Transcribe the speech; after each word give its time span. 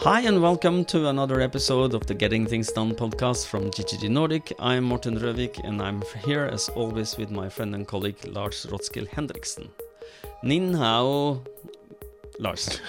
Hi, 0.00 0.20
and 0.20 0.42
welcome 0.42 0.84
to 0.86 1.08
another 1.08 1.40
episode 1.40 1.94
of 1.94 2.06
the 2.06 2.14
Getting 2.14 2.46
Things 2.46 2.70
Done 2.70 2.94
podcast 2.94 3.46
from 3.46 3.70
GTD 3.70 4.10
Nordic. 4.10 4.52
I'm 4.58 4.84
Morten 4.84 5.18
Røvik, 5.18 5.58
and 5.64 5.80
I'm 5.80 6.02
here 6.24 6.44
as 6.44 6.68
always 6.68 7.16
with 7.16 7.30
my 7.30 7.48
friend 7.48 7.74
and 7.74 7.88
colleague 7.88 8.18
Lars 8.26 8.66
Rotskill 8.66 9.08
Hendriksen. 9.08 9.68
Nin 10.42 10.74
hao, 10.74 11.42
Lars. 12.38 12.80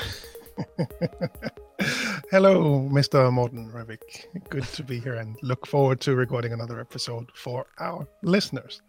Hello, 2.32 2.88
Mr. 2.92 3.32
Morten 3.32 3.72
Røvik. 3.72 4.26
Good 4.50 4.66
to 4.74 4.84
be 4.84 5.00
here 5.00 5.16
and 5.16 5.38
look 5.42 5.66
forward 5.66 6.02
to 6.02 6.16
recording 6.16 6.52
another 6.52 6.80
episode 6.82 7.32
for 7.34 7.66
our 7.80 8.06
listeners. 8.22 8.82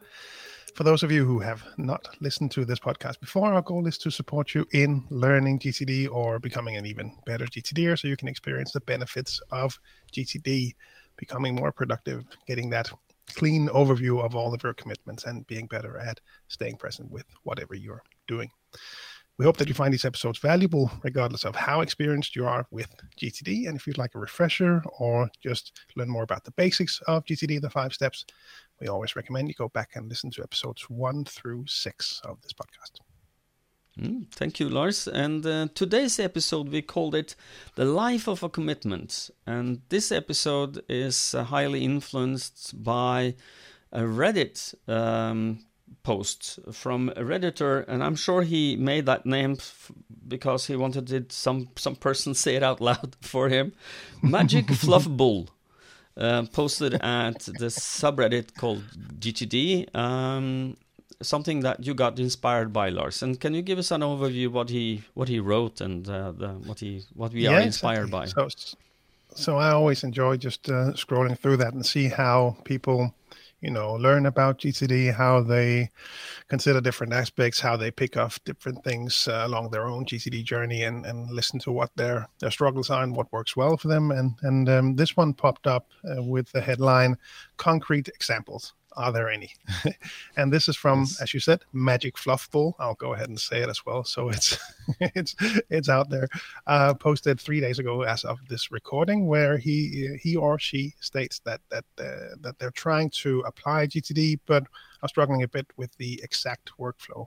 For 0.75 0.85
those 0.85 1.03
of 1.03 1.11
you 1.11 1.25
who 1.25 1.41
have 1.41 1.65
not 1.77 2.09
listened 2.21 2.51
to 2.53 2.65
this 2.65 2.79
podcast 2.79 3.21
before, 3.21 3.53
our 3.53 3.63
goal 3.63 3.87
is 3.87 3.99
to 3.99 4.11
support 4.11 4.55
you 4.55 4.67
in 4.73 5.05
learning 5.11 5.59
GTD 5.59 6.09
or 6.11 6.39
becoming 6.39 6.77
an 6.77 6.87
even 6.87 7.17
better 7.27 7.47
GTDer 7.47 7.99
so 7.99 8.07
you 8.07 8.17
can 8.17 8.29
experience 8.29 8.73
the 8.73 8.81
benefits 8.83 9.41
of 9.51 9.79
GTD, 10.13 10.75
becoming 11.17 11.55
more 11.55 11.73
productive, 11.73 12.25
getting 12.47 12.71
that 12.71 12.91
clean 13.35 13.69
overview 13.69 14.25
of 14.25 14.37
all 14.37 14.55
of 14.55 14.63
your 14.63 14.75
commitments, 14.75 15.25
and 15.25 15.47
being 15.47 15.67
better 15.67 15.99
at 15.99 16.21
staying 16.49 16.77
present 16.77 17.11
with 17.11 17.25
whatever 17.43 17.75
you're 17.75 18.03
doing. 18.27 18.51
We 19.39 19.45
hope 19.45 19.57
that 19.59 19.69
you 19.69 19.75
find 19.75 19.95
these 19.95 20.05
episodes 20.05 20.41
valuable, 20.41 20.91
regardless 21.05 21.45
of 21.45 21.55
how 21.55 21.81
experienced 21.81 22.35
you 22.35 22.45
are 22.45 22.67
with 22.73 22.93
GTD. 23.17 23.69
And 23.69 23.77
if 23.77 23.87
you'd 23.87 23.97
like 23.97 24.17
a 24.17 24.19
refresher 24.19 24.83
or 24.99 25.31
just 25.41 25.81
learn 25.95 26.09
more 26.09 26.25
about 26.25 26.43
the 26.43 26.51
basics 26.53 27.01
of 27.07 27.25
GTD, 27.25 27.61
the 27.61 27.71
five 27.71 27.93
steps, 27.93 28.25
we 28.81 28.89
always 28.89 29.17
recommend 29.17 29.49
you 29.49 29.55
go 29.55 29.69
back 29.69 29.91
and 29.95 30.09
listen 30.09 30.31
to 30.33 30.43
episodes 30.43 30.89
one 30.89 31.25
through 31.25 31.65
six 31.67 32.21
of 32.25 32.41
this 32.43 32.53
podcast. 32.53 33.01
Mm, 34.01 34.31
thank 34.31 34.61
you, 34.61 34.69
Lars. 34.69 35.09
And 35.09 35.45
uh, 35.45 35.69
today's 35.75 36.21
episode, 36.21 36.69
we 36.69 36.83
called 36.83 37.15
it 37.17 37.35
The 37.75 37.85
Life 37.85 38.29
of 38.29 38.43
a 38.45 38.49
Commitment. 38.49 39.31
And 39.47 39.83
this 39.89 40.13
episode 40.13 40.85
is 40.89 41.35
uh, 41.35 41.45
highly 41.45 41.85
influenced 41.85 42.81
by 42.83 43.35
a 43.91 44.03
Reddit 44.03 44.75
um, 44.89 45.65
post 46.05 46.61
from 46.71 47.09
a 47.11 47.23
Redditor. 47.23 47.85
And 47.89 48.05
I'm 48.05 48.15
sure 48.15 48.43
he 48.43 48.77
made 48.77 49.07
that 49.07 49.27
name 49.27 49.57
f- 49.59 49.91
because 50.29 50.67
he 50.67 50.77
wanted 50.77 51.11
it, 51.11 51.33
some, 51.33 51.71
some 51.77 51.97
person 51.97 52.35
say 52.35 52.55
it 52.55 52.63
out 52.63 52.81
loud 52.81 53.17
for 53.21 53.49
him 53.49 53.73
Magic 54.23 54.71
Fluff 54.71 55.09
Bull. 55.09 55.49
Uh, 56.19 56.45
posted 56.53 56.95
at 56.95 57.39
the 57.45 57.67
subreddit 57.71 58.57
called 58.57 58.83
GTD. 59.21 59.95
Um, 59.95 60.77
something 61.23 61.61
that 61.61 61.85
you 61.85 61.95
got 61.95 62.19
inspired 62.19 62.73
by, 62.73 62.89
Lars. 62.89 63.23
And 63.23 63.39
can 63.39 63.55
you 63.55 63.63
give 63.63 63.79
us 63.79 63.91
an 63.91 64.01
overview 64.01 64.49
what 64.49 64.71
he 64.71 65.03
what 65.15 65.29
he 65.29 65.39
wrote 65.39 65.81
and 65.81 66.09
uh, 66.09 66.33
the, 66.33 66.49
what 66.49 66.81
he 66.81 67.05
what 67.15 67.33
we 67.33 67.45
yeah, 67.45 67.59
are 67.59 67.61
inspired 67.61 68.09
exactly. 68.09 68.43
by? 68.43 68.49
So, 68.49 68.49
so 69.35 69.57
I 69.59 69.71
always 69.71 70.03
enjoy 70.05 70.37
just 70.37 70.69
uh, 70.69 70.93
scrolling 70.95 71.39
through 71.39 71.59
that 71.59 71.73
and 71.75 71.85
see 71.85 72.09
how 72.09 72.57
people 72.65 73.15
you 73.61 73.71
know 73.71 73.95
learn 73.95 74.27
about 74.27 74.59
gtd 74.59 75.13
how 75.13 75.41
they 75.41 75.91
consider 76.49 76.81
different 76.81 77.13
aspects 77.13 77.61
how 77.61 77.77
they 77.77 77.91
pick 77.91 78.17
off 78.17 78.43
different 78.45 78.83
things 78.85 79.27
uh, 79.29 79.43
along 79.45 79.71
their 79.71 79.87
own 79.87 80.05
gtd 80.05 80.45
journey 80.45 80.85
and, 80.85 81.07
and 81.07 81.31
listen 81.31 81.59
to 81.59 81.73
what 81.73 81.91
their 81.97 82.29
their 82.39 82.51
struggles 82.51 82.91
are 82.91 83.03
and 83.03 83.15
what 83.15 83.33
works 83.33 83.57
well 83.57 83.77
for 83.77 83.89
them. 83.89 84.11
And 84.11 84.35
and 84.43 84.69
um, 84.69 84.97
this 84.97 85.17
one 85.17 85.35
popped 85.35 85.67
up 85.67 85.87
uh, 86.05 86.23
with 86.23 86.51
the 86.53 86.61
headline 86.61 87.17
concrete 87.57 88.09
examples 88.09 88.75
are 88.99 89.13
there 89.13 89.31
any? 89.31 89.55
and 90.37 90.53
this 90.53 90.69
is 90.69 90.77
from, 90.77 91.01
yes. 91.01 91.23
as 91.23 91.33
you 91.33 91.41
said, 91.41 91.61
Magic 91.73 92.17
Fluffball. 92.17 92.75
I'll 92.79 92.95
go 92.95 93.15
ahead 93.15 93.29
and 93.29 93.41
say 93.41 93.61
it 93.61 93.69
as 93.69 93.87
well, 93.87 94.05
so 94.05 94.29
it's 94.29 94.59
it's 95.01 95.35
it's 95.71 95.89
out 95.89 96.11
there. 96.11 96.29
Uh, 96.67 96.95
posted 96.95 97.41
three 97.41 97.61
days 97.61 97.79
ago, 97.79 98.03
as 98.03 98.25
of 98.25 98.39
this 98.49 98.71
recording, 98.73 99.27
where 99.27 99.57
he 99.57 100.19
he 100.21 100.37
or 100.37 100.59
she 100.59 100.95
states 101.01 101.41
that 101.45 101.61
that 101.71 101.85
uh, 101.99 102.35
that 102.41 102.59
they're 102.59 102.73
trying 102.73 103.09
to 103.11 103.41
apply 103.47 103.87
GTD, 103.87 104.41
but 104.47 104.65
are 105.03 105.09
struggling 105.09 105.43
a 105.43 105.49
bit 105.49 105.67
with 105.77 105.97
the 105.97 106.21
exact 106.23 106.73
workflow. 106.79 107.27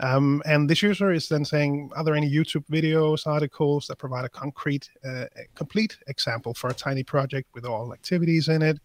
Um, 0.00 0.42
and 0.44 0.68
this 0.68 0.82
user 0.82 1.12
is 1.12 1.28
then 1.28 1.44
saying, 1.44 1.90
are 1.94 2.04
there 2.04 2.14
any 2.14 2.30
YouTube 2.30 2.66
videos, 2.66 3.26
articles 3.26 3.86
that 3.86 3.98
provide 3.98 4.24
a 4.24 4.28
concrete, 4.28 4.88
uh, 5.04 5.26
complete 5.54 5.98
example 6.06 6.54
for 6.54 6.70
a 6.70 6.74
tiny 6.74 7.02
project 7.02 7.48
with 7.54 7.64
all 7.64 7.92
activities 7.92 8.48
in 8.48 8.62
it? 8.62 8.78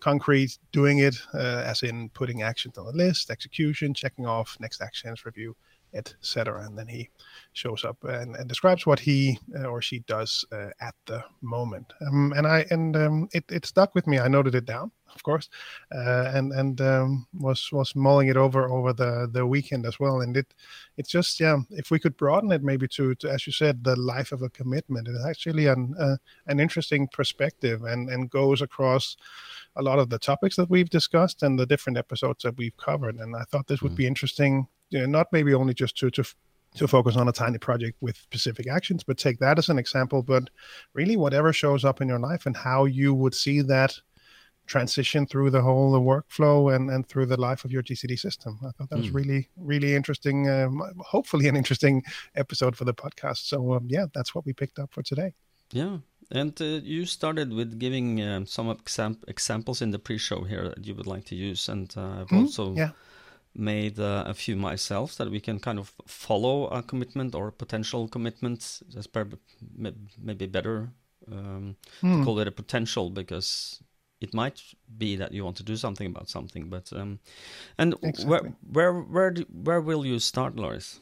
Concrete 0.00 0.58
doing 0.72 0.98
it, 0.98 1.16
uh, 1.34 1.62
as 1.64 1.82
in 1.82 2.08
putting 2.10 2.42
actions 2.42 2.78
on 2.78 2.86
the 2.86 2.92
list, 2.92 3.30
execution, 3.30 3.94
checking 3.94 4.26
off 4.26 4.56
next 4.60 4.80
actions, 4.80 5.24
review, 5.24 5.56
etc. 5.94 6.64
And 6.66 6.76
then 6.78 6.86
he 6.86 7.08
shows 7.52 7.84
up 7.84 8.02
and, 8.04 8.36
and 8.36 8.48
describes 8.48 8.86
what 8.86 9.00
he 9.00 9.38
uh, 9.58 9.64
or 9.64 9.82
she 9.82 10.00
does 10.00 10.44
uh, 10.52 10.70
at 10.80 10.94
the 11.06 11.22
moment. 11.40 11.92
Um, 12.06 12.32
and 12.36 12.46
I 12.46 12.66
and 12.70 12.96
um, 12.96 13.28
it, 13.32 13.44
it 13.50 13.66
stuck 13.66 13.94
with 13.94 14.06
me. 14.06 14.18
I 14.18 14.28
noted 14.28 14.54
it 14.54 14.64
down, 14.64 14.92
of 15.14 15.22
course, 15.22 15.48
uh, 15.94 16.30
and 16.34 16.52
and 16.52 16.80
um, 16.80 17.26
was 17.34 17.70
was 17.72 17.94
mulling 17.96 18.28
it 18.28 18.36
over 18.36 18.68
over 18.68 18.92
the 18.92 19.28
the 19.32 19.46
weekend 19.46 19.86
as 19.86 19.98
well. 19.98 20.20
And 20.20 20.36
it 20.36 20.54
it's 20.96 21.10
just 21.10 21.40
yeah, 21.40 21.58
if 21.70 21.90
we 21.90 21.98
could 21.98 22.16
broaden 22.16 22.52
it 22.52 22.62
maybe 22.62 22.86
to, 22.88 23.14
to 23.16 23.30
as 23.30 23.46
you 23.46 23.52
said, 23.52 23.84
the 23.84 23.96
life 23.96 24.32
of 24.32 24.42
a 24.42 24.50
commitment. 24.50 25.08
It's 25.08 25.24
actually 25.24 25.66
an 25.66 25.94
uh, 25.98 26.16
an 26.46 26.60
interesting 26.60 27.08
perspective 27.08 27.82
and 27.84 28.08
and 28.08 28.30
goes 28.30 28.62
across 28.62 29.16
a 29.76 29.82
lot 29.82 29.98
of 29.98 30.10
the 30.10 30.18
topics 30.18 30.56
that 30.56 30.70
we've 30.70 30.90
discussed 30.90 31.42
and 31.42 31.58
the 31.58 31.66
different 31.66 31.98
episodes 31.98 32.42
that 32.42 32.56
we've 32.56 32.76
covered. 32.76 33.16
And 33.16 33.36
I 33.36 33.44
thought 33.44 33.68
this 33.68 33.82
would 33.82 33.92
mm. 33.92 33.96
be 33.96 34.06
interesting 34.06 34.66
you 34.90 35.00
know, 35.00 35.06
not 35.06 35.28
maybe 35.32 35.54
only 35.54 35.74
just 35.74 35.96
to 35.98 36.10
to 36.10 36.24
to 36.74 36.86
focus 36.86 37.16
on 37.16 37.28
a 37.28 37.32
tiny 37.32 37.58
project 37.58 37.96
with 38.00 38.16
specific 38.16 38.68
actions, 38.68 39.02
but 39.02 39.18
take 39.18 39.38
that 39.38 39.58
as 39.58 39.68
an 39.68 39.78
example. 39.78 40.22
But 40.22 40.50
really, 40.94 41.16
whatever 41.16 41.52
shows 41.52 41.84
up 41.84 42.00
in 42.00 42.08
your 42.08 42.18
life 42.18 42.46
and 42.46 42.56
how 42.56 42.84
you 42.84 43.14
would 43.14 43.34
see 43.34 43.62
that 43.62 43.98
transition 44.66 45.26
through 45.26 45.50
the 45.50 45.62
whole 45.62 45.90
the 45.90 46.00
workflow 46.00 46.74
and, 46.74 46.90
and 46.90 47.06
through 47.08 47.24
the 47.26 47.40
life 47.40 47.64
of 47.64 47.72
your 47.72 47.82
GTD 47.82 48.18
system. 48.18 48.58
I 48.62 48.70
thought 48.72 48.90
that 48.90 48.98
was 48.98 49.10
mm. 49.10 49.14
really, 49.14 49.48
really 49.56 49.94
interesting. 49.94 50.48
Um, 50.48 50.82
hopefully, 50.98 51.48
an 51.48 51.56
interesting 51.56 52.02
episode 52.36 52.76
for 52.76 52.84
the 52.84 52.94
podcast. 52.94 53.48
So, 53.48 53.74
um, 53.74 53.86
yeah, 53.88 54.06
that's 54.14 54.34
what 54.34 54.44
we 54.44 54.52
picked 54.52 54.78
up 54.78 54.92
for 54.92 55.02
today. 55.02 55.34
Yeah. 55.72 55.98
And 56.30 56.60
uh, 56.60 56.80
you 56.84 57.06
started 57.06 57.54
with 57.54 57.78
giving 57.78 58.22
um, 58.22 58.44
some 58.44 58.68
exam- 58.68 59.22
examples 59.26 59.80
in 59.80 59.90
the 59.90 59.98
pre 59.98 60.18
show 60.18 60.44
here 60.44 60.68
that 60.68 60.86
you 60.86 60.94
would 60.94 61.06
like 61.06 61.24
to 61.26 61.34
use. 61.34 61.68
And 61.68 61.92
uh, 61.96 62.20
I've 62.20 62.28
mm, 62.28 62.42
also. 62.42 62.74
Yeah 62.74 62.90
made 63.54 63.98
uh, 63.98 64.24
a 64.26 64.34
few 64.34 64.56
myself 64.56 65.16
that 65.16 65.30
we 65.30 65.40
can 65.40 65.58
kind 65.58 65.78
of 65.78 65.92
follow 66.06 66.66
a 66.68 66.82
commitment 66.82 67.34
or 67.34 67.50
potential 67.50 68.08
commitments. 68.08 68.82
That's 68.94 69.08
maybe 70.20 70.46
better 70.46 70.90
um, 71.30 71.76
to 72.00 72.06
hmm. 72.06 72.24
call 72.24 72.38
it 72.38 72.48
a 72.48 72.52
potential 72.52 73.10
because 73.10 73.82
it 74.20 74.34
might 74.34 74.62
be 74.96 75.16
that 75.16 75.32
you 75.32 75.44
want 75.44 75.56
to 75.56 75.62
do 75.62 75.76
something 75.76 76.06
about 76.06 76.28
something. 76.28 76.68
But 76.68 76.92
um, 76.92 77.18
and 77.76 77.94
exactly. 78.02 78.26
where 78.26 78.92
where 78.92 78.92
where 78.92 79.30
do, 79.30 79.46
where 79.50 79.80
will 79.80 80.04
you 80.04 80.18
start, 80.18 80.56
Lars? 80.56 81.00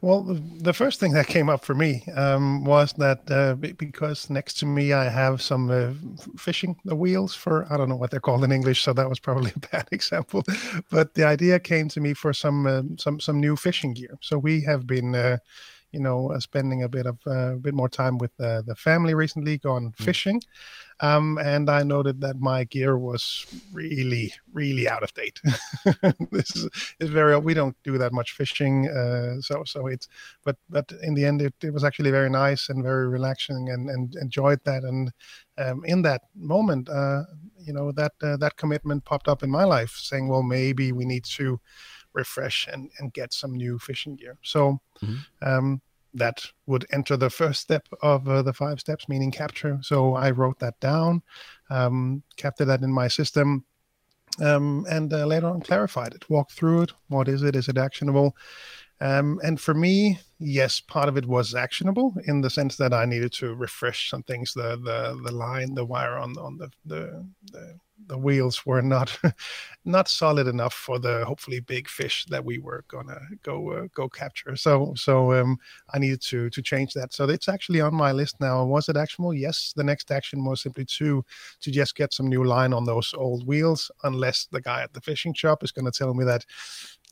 Well, 0.00 0.22
the 0.22 0.72
first 0.72 1.00
thing 1.00 1.12
that 1.14 1.26
came 1.26 1.48
up 1.48 1.64
for 1.64 1.74
me 1.74 2.04
um, 2.14 2.64
was 2.64 2.92
that 2.94 3.28
uh, 3.30 3.54
because 3.54 4.30
next 4.30 4.58
to 4.58 4.66
me 4.66 4.92
I 4.92 5.08
have 5.08 5.42
some 5.42 5.70
uh, 5.70 5.92
fishing 6.36 6.76
the 6.84 6.94
wheels 6.94 7.34
for 7.34 7.70
I 7.72 7.76
don't 7.76 7.88
know 7.88 7.96
what 7.96 8.10
they're 8.10 8.20
called 8.20 8.44
in 8.44 8.52
English, 8.52 8.82
so 8.82 8.92
that 8.92 9.08
was 9.08 9.18
probably 9.18 9.52
a 9.56 9.58
bad 9.58 9.88
example. 9.90 10.44
But 10.90 11.14
the 11.14 11.24
idea 11.24 11.58
came 11.58 11.88
to 11.88 12.00
me 12.00 12.14
for 12.14 12.32
some 12.32 12.66
uh, 12.66 12.82
some 12.98 13.18
some 13.18 13.40
new 13.40 13.56
fishing 13.56 13.94
gear. 13.94 14.16
So 14.20 14.38
we 14.38 14.62
have 14.62 14.86
been 14.86 15.14
uh, 15.16 15.38
you 15.92 16.00
know, 16.00 16.30
uh, 16.30 16.40
spending 16.40 16.82
a 16.82 16.88
bit 16.88 17.06
of 17.06 17.18
uh, 17.26 17.54
a 17.54 17.56
bit 17.56 17.74
more 17.74 17.88
time 17.88 18.18
with 18.18 18.32
uh, 18.40 18.62
the 18.62 18.74
family 18.74 19.14
recently, 19.14 19.58
gone 19.58 19.88
mm. 19.88 20.04
fishing, 20.04 20.40
um, 21.00 21.38
and 21.38 21.70
I 21.70 21.82
noted 21.82 22.20
that 22.20 22.40
my 22.40 22.64
gear 22.64 22.98
was 22.98 23.46
really, 23.72 24.32
really 24.52 24.88
out 24.88 25.02
of 25.02 25.14
date. 25.14 25.40
this 26.30 26.56
is, 26.56 26.68
is, 27.00 27.10
very 27.10 27.38
we 27.38 27.54
don't 27.54 27.76
do 27.84 27.98
that 27.98 28.12
much 28.12 28.32
fishing, 28.32 28.88
uh, 28.88 29.40
so 29.40 29.62
so 29.64 29.86
it's 29.86 30.08
but 30.44 30.56
but 30.68 30.90
in 31.02 31.14
the 31.14 31.24
end 31.24 31.42
it, 31.42 31.54
it 31.62 31.72
was 31.72 31.84
actually 31.84 32.10
very 32.10 32.30
nice 32.30 32.68
and 32.68 32.82
very 32.82 33.08
relaxing 33.08 33.68
and 33.68 33.88
and 33.90 34.14
enjoyed 34.16 34.60
that 34.64 34.84
and 34.84 35.12
um, 35.58 35.84
in 35.84 36.02
that 36.02 36.22
moment, 36.36 36.88
uh, 36.88 37.24
you 37.58 37.72
know 37.72 37.92
that 37.92 38.12
uh, 38.22 38.36
that 38.36 38.56
commitment 38.56 39.04
popped 39.04 39.28
up 39.28 39.42
in 39.42 39.50
my 39.50 39.64
life, 39.64 39.90
saying, 39.90 40.28
well, 40.28 40.42
maybe 40.42 40.92
we 40.92 41.04
need 41.04 41.24
to 41.24 41.60
refresh 42.14 42.68
and, 42.72 42.90
and 42.98 43.12
get 43.12 43.32
some 43.32 43.54
new 43.54 43.78
fishing 43.78 44.16
gear. 44.16 44.38
So 44.42 44.80
mm-hmm. 45.02 45.16
um, 45.42 45.82
that 46.14 46.44
would 46.66 46.86
enter 46.90 47.16
the 47.16 47.30
first 47.30 47.60
step 47.60 47.86
of 48.02 48.28
uh, 48.28 48.42
the 48.42 48.52
five 48.52 48.80
steps, 48.80 49.08
meaning 49.08 49.30
capture. 49.30 49.78
So 49.82 50.14
I 50.14 50.30
wrote 50.30 50.58
that 50.58 50.78
down, 50.80 51.22
um, 51.70 52.22
kept 52.36 52.58
that 52.58 52.82
in 52.82 52.92
my 52.92 53.08
system, 53.08 53.64
um, 54.40 54.86
and 54.88 55.12
uh, 55.12 55.26
later 55.26 55.48
on 55.48 55.60
clarified 55.60 56.14
it, 56.14 56.28
walked 56.30 56.52
through 56.52 56.82
it. 56.82 56.92
What 57.08 57.28
is 57.28 57.42
it? 57.42 57.56
Is 57.56 57.68
it 57.68 57.78
actionable? 57.78 58.36
Um, 59.00 59.40
and 59.44 59.60
for 59.60 59.74
me, 59.74 60.18
yes, 60.40 60.80
part 60.80 61.08
of 61.08 61.16
it 61.16 61.26
was 61.26 61.54
actionable 61.54 62.14
in 62.26 62.40
the 62.40 62.50
sense 62.50 62.76
that 62.76 62.92
I 62.92 63.04
needed 63.04 63.32
to 63.34 63.54
refresh 63.54 64.10
some 64.10 64.22
things. 64.24 64.52
The 64.54 64.76
the 64.76 65.20
the 65.24 65.32
line, 65.32 65.74
the 65.74 65.84
wire 65.84 66.16
on 66.16 66.36
on 66.36 66.56
the 66.58 66.70
the, 66.84 67.26
the 67.52 67.78
the 68.06 68.18
wheels 68.18 68.64
were 68.64 68.82
not 68.82 69.18
not 69.84 70.08
solid 70.08 70.46
enough 70.46 70.74
for 70.74 70.98
the 70.98 71.24
hopefully 71.24 71.60
big 71.60 71.88
fish 71.88 72.24
that 72.26 72.44
we 72.44 72.58
were 72.58 72.84
gonna 72.88 73.20
go 73.42 73.70
uh, 73.70 73.86
go 73.94 74.08
capture. 74.08 74.56
So 74.56 74.94
so 74.96 75.32
um, 75.32 75.58
I 75.94 75.98
needed 75.98 76.20
to 76.22 76.50
to 76.50 76.62
change 76.62 76.92
that. 76.94 77.12
So 77.12 77.28
it's 77.28 77.48
actually 77.48 77.80
on 77.80 77.94
my 77.94 78.10
list 78.10 78.40
now. 78.40 78.64
Was 78.64 78.88
it 78.88 78.96
actionable? 78.96 79.34
Yes. 79.34 79.72
The 79.76 79.84
next 79.84 80.10
action 80.10 80.44
was 80.44 80.62
simply 80.62 80.84
to 80.98 81.24
to 81.60 81.70
just 81.70 81.94
get 81.94 82.12
some 82.12 82.26
new 82.26 82.44
line 82.44 82.72
on 82.72 82.84
those 82.84 83.14
old 83.16 83.46
wheels, 83.46 83.92
unless 84.02 84.46
the 84.50 84.60
guy 84.60 84.82
at 84.82 84.92
the 84.92 85.00
fishing 85.00 85.34
shop 85.34 85.62
is 85.62 85.72
to 85.72 85.90
tell 85.92 86.14
me 86.14 86.24
that 86.24 86.44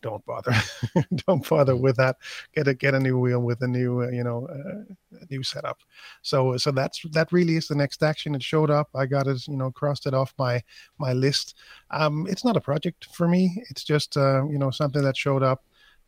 don't 0.06 0.24
bother. 0.24 0.54
Don't 1.26 1.46
bother 1.48 1.74
mm. 1.74 1.80
with 1.80 1.96
that. 1.96 2.16
Get 2.54 2.68
a 2.68 2.74
get 2.74 2.94
a 2.94 3.00
new 3.00 3.18
wheel 3.18 3.40
with 3.40 3.60
a 3.62 3.66
new 3.66 4.02
uh, 4.02 4.10
you 4.10 4.22
know 4.22 4.46
uh, 4.46 4.94
new 5.30 5.42
setup. 5.42 5.78
So 6.22 6.56
so 6.56 6.70
that's 6.70 7.02
that 7.12 7.32
really 7.32 7.56
is 7.56 7.66
the 7.66 7.74
next 7.74 8.02
action. 8.02 8.34
It 8.36 8.42
showed 8.42 8.70
up. 8.70 8.88
I 8.94 9.06
got 9.06 9.26
it 9.26 9.48
you 9.48 9.56
know 9.56 9.70
crossed 9.72 10.06
it 10.06 10.14
off 10.14 10.32
my 10.38 10.62
my 10.98 11.12
list. 11.12 11.54
Um 11.90 12.26
it's 12.30 12.44
not 12.44 12.56
a 12.56 12.60
project 12.60 13.06
for 13.06 13.26
me. 13.26 13.62
It's 13.70 13.82
just 13.82 14.16
uh, 14.16 14.46
you 14.46 14.58
know 14.58 14.70
something 14.70 15.02
that 15.02 15.16
showed 15.16 15.42
up. 15.42 15.64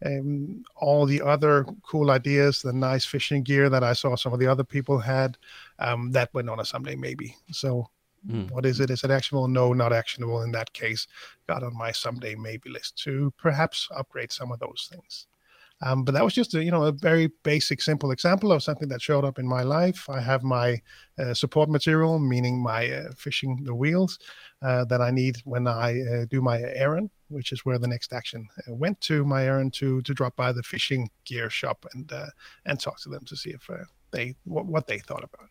Um, 0.07 0.63
all 0.77 1.07
the 1.07 1.21
other 1.21 1.67
cool 1.83 2.13
ideas, 2.13 2.63
the 2.63 2.73
nice 2.73 3.05
fishing 3.05 3.43
gear 3.43 3.69
that 3.69 3.83
I 3.83 3.95
saw 3.95 4.15
some 4.15 4.33
of 4.33 4.39
the 4.39 4.47
other 4.47 4.63
people 4.63 5.01
had, 5.01 5.37
um, 5.81 6.13
that 6.13 6.33
went 6.33 6.49
on 6.49 6.61
a 6.61 6.65
someday 6.65 6.95
maybe. 6.95 7.35
So 7.51 7.91
Mm. 8.27 8.51
What 8.51 8.67
is 8.67 8.81
it? 8.81 8.91
Is 8.91 9.05
it 9.05 9.11
actionable? 9.11 9.49
No, 9.49 9.73
not 9.73 9.93
actionable 9.93 10.43
in 10.43 10.53
that 10.53 10.73
case. 10.73 11.07
Got 11.47 11.63
on 11.63 11.77
my 11.77 11.93
someday 11.93 12.35
maybe 12.35 12.71
list 12.71 12.99
to 13.05 13.33
perhaps 13.39 13.89
upgrade 13.95 14.33
some 14.33 14.53
of 14.53 14.59
those 14.59 14.89
things. 14.91 15.27
Um, 15.81 16.03
but 16.03 16.13
that 16.13 16.25
was 16.25 16.35
just 16.35 16.55
a 16.55 16.65
you 16.65 16.71
know 16.71 16.85
a 16.85 16.93
very 16.93 17.31
basic, 17.45 17.81
simple 17.81 18.11
example 18.11 18.51
of 18.51 18.63
something 18.63 18.89
that 18.89 19.01
showed 19.01 19.25
up 19.25 19.39
in 19.39 19.47
my 19.47 19.63
life. 19.63 20.09
I 20.11 20.21
have 20.21 20.43
my 20.43 20.83
uh, 21.19 21.35
support 21.35 21.69
material, 21.69 22.19
meaning 22.19 22.61
my 22.61 22.91
uh, 22.91 23.13
fishing 23.17 23.63
the 23.63 23.75
wheels 23.75 24.19
uh, 24.61 24.85
that 24.87 25.01
I 25.01 25.11
need 25.11 25.37
when 25.45 25.69
I 25.69 26.01
uh, 26.01 26.25
do 26.29 26.43
my 26.43 26.61
errand, 26.61 27.11
which 27.29 27.53
is 27.53 27.65
where 27.65 27.79
the 27.79 27.87
next 27.87 28.13
action 28.13 28.49
uh, 28.67 28.75
went 28.75 29.01
to 29.03 29.25
my 29.25 29.45
errand 29.45 29.73
to 29.75 30.03
to 30.03 30.15
drop 30.15 30.35
by 30.35 30.51
the 30.51 30.65
fishing 30.65 31.09
gear 31.25 31.49
shop 31.49 31.87
and 31.95 32.13
uh, 32.13 32.27
and 32.67 32.81
talk 32.81 33.01
to 33.03 33.09
them 33.09 33.25
to 33.27 33.37
see 33.37 33.51
if 33.51 33.71
they 34.11 34.35
what, 34.45 34.67
what 34.67 34.89
they 34.89 34.99
thought 34.99 35.23
about. 35.23 35.49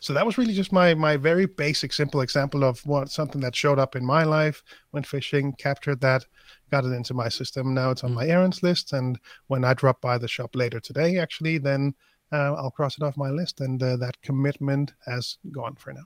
So 0.00 0.12
that 0.12 0.26
was 0.26 0.38
really 0.38 0.54
just 0.54 0.72
my 0.72 0.94
my 0.94 1.16
very 1.16 1.46
basic, 1.46 1.92
simple 1.92 2.20
example 2.20 2.64
of 2.64 2.84
what 2.86 3.10
something 3.10 3.40
that 3.42 3.54
showed 3.54 3.78
up 3.78 3.96
in 3.96 4.04
my 4.04 4.24
life. 4.24 4.62
Went 4.92 5.06
fishing, 5.06 5.52
captured 5.54 6.00
that, 6.00 6.24
got 6.70 6.84
it 6.84 6.92
into 6.92 7.14
my 7.14 7.28
system. 7.28 7.74
Now 7.74 7.90
it's 7.90 8.04
on 8.04 8.12
mm. 8.12 8.16
my 8.16 8.26
errands 8.26 8.62
list, 8.62 8.92
and 8.92 9.18
when 9.48 9.64
I 9.64 9.74
drop 9.74 10.00
by 10.00 10.18
the 10.18 10.28
shop 10.28 10.54
later 10.54 10.80
today, 10.80 11.18
actually, 11.18 11.58
then 11.58 11.94
uh, 12.32 12.54
I'll 12.54 12.70
cross 12.70 12.98
it 12.98 13.04
off 13.04 13.16
my 13.16 13.30
list, 13.30 13.60
and 13.60 13.82
uh, 13.82 13.96
that 13.96 14.20
commitment 14.22 14.94
has 15.06 15.38
gone 15.52 15.76
for 15.76 15.92
now. 15.92 16.04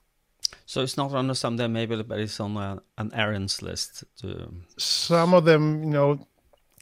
So 0.67 0.83
it's 0.83 0.97
not 0.97 1.13
on 1.15 1.27
the 1.27 1.35
someday 1.35 1.67
maybe, 1.69 2.03
but 2.03 2.19
it's 2.19 2.41
on 2.41 2.57
a, 2.57 2.83
an 2.99 3.13
errands 3.15 3.63
list. 3.63 4.05
To... 4.19 4.53
Some 4.77 5.35
of 5.35 5.45
them, 5.45 5.83
you 5.83 5.91
know, 5.91 6.27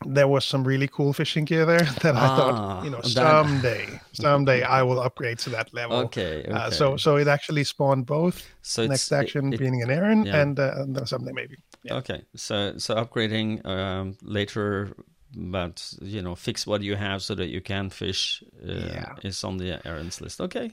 there 0.07 0.29
was 0.29 0.45
some 0.45 0.65
really 0.65 0.89
cool 0.89 1.13
fishing 1.13 1.45
gear 1.45 1.67
there 1.67 1.81
that 2.03 2.15
I 2.17 2.29
thought, 2.29 2.55
ah, 2.55 2.83
you 2.85 2.91
know, 2.91 3.01
someday, 3.03 4.01
someday 4.13 4.63
I 4.63 4.83
will 4.83 5.01
upgrade 5.01 5.39
to 5.41 5.51
that 5.51 5.73
level. 5.75 5.97
Okay. 5.99 6.41
okay. 6.41 6.51
Uh, 6.51 6.71
so, 6.71 6.97
so 6.97 7.17
it 7.17 7.29
actually 7.29 7.65
spawned 7.65 8.07
both. 8.07 8.47
So 8.63 8.87
next 8.87 9.11
action 9.13 9.53
it, 9.53 9.59
being 9.59 9.83
an 9.83 9.91
errand, 9.91 10.27
yeah. 10.27 10.41
and, 10.41 10.59
uh, 10.59 10.73
and 10.77 10.95
then 10.95 11.07
someday 11.07 11.33
maybe. 11.33 11.57
Yeah. 11.83 11.97
Okay. 11.97 12.23
So, 12.37 12.79
so 12.79 12.95
upgrading 12.95 13.67
um, 13.67 14.17
later, 14.23 14.93
but 15.35 15.93
you 16.01 16.23
know, 16.23 16.35
fix 16.35 16.67
what 16.67 16.83
you 16.83 16.95
have 16.95 17.23
so 17.23 17.35
that 17.35 17.49
you 17.49 17.61
can 17.61 17.91
fish. 17.91 18.43
Uh, 18.63 18.73
yeah. 18.73 19.15
Is 19.23 19.43
on 19.43 19.57
the 19.59 19.85
errands 19.87 20.21
list. 20.21 20.41
Okay 20.41 20.71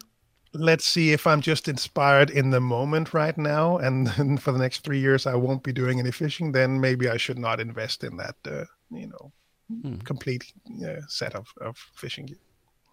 let's 0.55 0.85
see 0.85 1.11
if 1.11 1.27
I'm 1.27 1.41
just 1.41 1.67
inspired 1.67 2.29
in 2.29 2.49
the 2.49 2.59
moment 2.59 3.13
right 3.13 3.37
now, 3.37 3.77
and 3.77 4.41
for 4.41 4.51
the 4.51 4.59
next 4.59 4.83
three 4.83 4.99
years 4.99 5.25
I 5.25 5.35
won't 5.35 5.63
be 5.63 5.73
doing 5.73 5.99
any 5.99 6.11
fishing. 6.11 6.51
Then 6.51 6.79
maybe 6.79 7.09
I 7.09 7.17
should 7.17 7.39
not 7.39 7.59
invest 7.59 8.03
in 8.03 8.17
that 8.17 8.35
uh, 8.45 8.65
you 8.91 9.07
know 9.07 9.31
mm. 9.71 10.03
complete 10.03 10.51
uh, 10.83 11.01
set 11.07 11.35
of, 11.35 11.47
of 11.61 11.77
fishing 11.95 12.25
gear. 12.25 12.37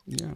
Yeah. 0.06 0.34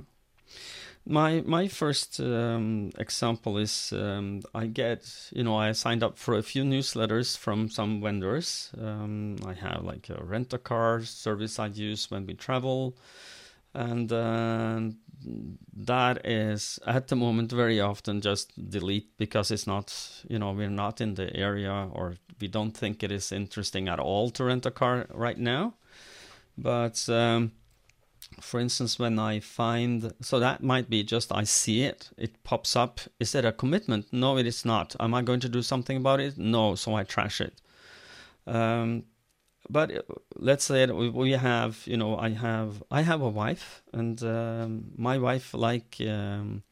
My 1.09 1.43
my 1.47 1.69
first 1.69 2.19
um, 2.19 2.91
example 2.99 3.59
is 3.59 3.93
um, 3.93 4.43
I 4.55 4.67
get 4.67 5.31
you 5.33 5.45
know 5.45 5.57
I 5.57 5.71
signed 5.73 6.03
up 6.03 6.19
for 6.19 6.35
a 6.35 6.43
few 6.43 6.65
newsletters 6.65 7.39
from 7.39 7.69
some 7.69 8.03
vendors. 8.03 8.73
Um, 8.77 9.37
I 9.47 9.55
have 9.55 9.85
like 9.85 10.09
a 10.11 10.25
rent 10.25 10.53
a 10.53 10.59
car 10.59 11.03
service 11.03 11.61
I 11.61 11.67
use 11.67 12.11
when 12.11 12.27
we 12.27 12.35
travel, 12.35 12.97
and 13.73 14.13
uh, 14.13 14.81
that 15.75 16.27
is 16.27 16.79
at 16.87 17.09
the 17.09 17.17
moment 17.17 17.51
very 17.51 17.81
often 17.81 18.21
just 18.21 18.53
delete 18.71 19.17
because 19.17 19.51
it's 19.51 19.67
not 19.67 20.23
you 20.29 20.39
know 20.39 20.53
we're 20.53 20.71
not 20.71 21.01
in 21.01 21.15
the 21.15 21.35
area 21.35 21.89
or 21.93 22.17
we 22.41 22.49
don't 22.49 22.77
think 22.77 23.03
it 23.03 23.11
is 23.11 23.33
interesting 23.33 23.89
at 23.89 23.99
all 23.99 24.31
to 24.31 24.45
rent 24.45 24.67
a 24.67 24.71
car 24.71 25.07
right 25.13 25.39
now. 25.39 25.75
But 26.59 27.09
um, 27.09 27.53
for 28.41 28.61
instance, 28.61 28.99
when 28.99 29.19
I 29.19 29.41
find, 29.41 30.13
so 30.21 30.39
that 30.41 30.63
might 30.63 30.91
be 30.91 31.03
just 31.03 31.33
I 31.33 31.45
see 31.45 31.83
it, 31.83 32.11
it 32.17 32.43
pops 32.45 32.77
up. 32.77 33.01
Is 33.21 33.35
it 33.35 33.45
a 33.45 33.53
commitment? 33.53 34.07
No, 34.13 34.37
it 34.39 34.47
is 34.47 34.65
not. 34.65 34.97
Am 35.01 35.15
I 35.15 35.23
going 35.23 35.41
to 35.41 35.49
do 35.49 35.63
something 35.63 35.97
about 35.97 36.21
it? 36.21 36.39
No, 36.39 36.75
so 36.75 36.95
I 36.95 37.05
trash 37.05 37.41
it. 37.41 37.61
Um, 38.47 39.05
but 39.69 39.91
uh, 39.91 40.03
let's 40.37 40.65
say 40.65 40.87
we 40.87 41.33
have, 41.33 41.83
you 41.87 41.97
know, 41.97 42.17
I 42.17 42.31
have, 42.31 42.83
I 42.91 43.03
have 43.03 43.23
a 43.23 43.29
wife, 43.29 43.83
and 43.93 44.23
um, 44.23 44.93
my 44.97 45.19
wife 45.19 45.55
like 45.55 45.97
um, 46.01 46.63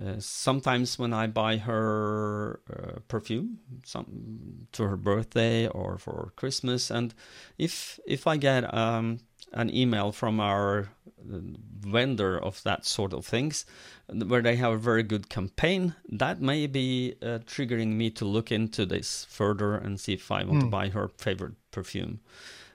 uh, 0.00 0.14
sometimes 0.18 0.98
when 0.98 1.12
I 1.12 1.26
buy 1.26 1.56
her 1.56 2.60
uh, 2.70 3.00
perfume, 3.08 3.58
some 3.84 4.68
to 4.72 4.84
her 4.84 4.96
birthday 4.96 5.66
or 5.66 5.98
for 5.98 6.32
Christmas, 6.36 6.90
and 6.90 7.14
if 7.56 7.98
if 8.06 8.26
I 8.26 8.36
get 8.36 8.72
um, 8.72 9.20
an 9.52 9.74
email 9.74 10.12
from 10.12 10.40
our 10.40 10.90
vendor 11.24 12.38
of 12.38 12.62
that 12.62 12.86
sort 12.86 13.12
of 13.12 13.26
things, 13.26 13.64
where 14.08 14.42
they 14.42 14.56
have 14.56 14.72
a 14.72 14.78
very 14.78 15.02
good 15.02 15.28
campaign, 15.28 15.94
that 16.08 16.40
may 16.40 16.66
be 16.66 17.14
uh, 17.22 17.38
triggering 17.46 17.94
me 17.94 18.10
to 18.10 18.24
look 18.24 18.50
into 18.52 18.86
this 18.86 19.26
further 19.28 19.74
and 19.74 20.00
see 20.00 20.14
if 20.14 20.30
I 20.30 20.44
want 20.44 20.58
mm. 20.58 20.60
to 20.60 20.66
hmm. 20.66 20.70
buy 20.70 20.88
her 20.90 21.08
favorite 21.16 21.54
perfume 21.70 22.20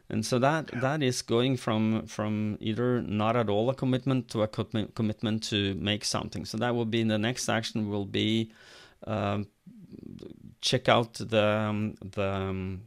and 0.10 0.26
so 0.26 0.38
that 0.40 0.70
yeah. 0.72 0.80
that 0.80 1.04
is 1.04 1.22
going 1.22 1.58
from 1.58 2.06
from 2.06 2.58
either 2.60 3.02
not 3.02 3.36
at 3.36 3.50
all 3.50 3.70
a 3.70 3.76
commitment 3.76 4.30
to 4.30 4.44
a 4.44 4.48
commitment 4.48 5.44
to 5.44 5.74
make 5.76 6.06
something 6.06 6.46
so 6.46 6.58
that 6.58 6.76
will 6.76 6.86
be 6.86 7.02
in 7.02 7.08
the 7.08 7.18
next 7.18 7.50
action 7.50 7.90
will 7.90 8.06
be 8.06 8.52
um, 9.08 9.48
check 10.62 10.88
out 10.88 11.14
the 11.16 11.44
um, 11.44 11.96
the 12.02 12.30
um, 12.30 12.82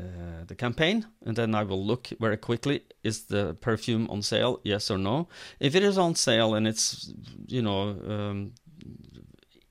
uh, 0.00 0.44
the 0.46 0.54
campaign 0.54 1.06
and 1.26 1.36
then 1.36 1.54
I 1.54 1.62
will 1.64 1.84
look 1.84 2.08
very 2.18 2.36
quickly 2.36 2.82
is 3.04 3.24
the 3.24 3.54
perfume 3.54 4.08
on 4.10 4.22
sale 4.22 4.60
yes 4.64 4.90
or 4.90 4.98
no 4.98 5.28
if 5.58 5.74
it 5.74 5.82
is 5.82 5.98
on 5.98 6.14
sale 6.14 6.54
and 6.54 6.66
it's 6.66 7.12
you 7.46 7.62
know 7.62 7.96
um, 8.08 8.52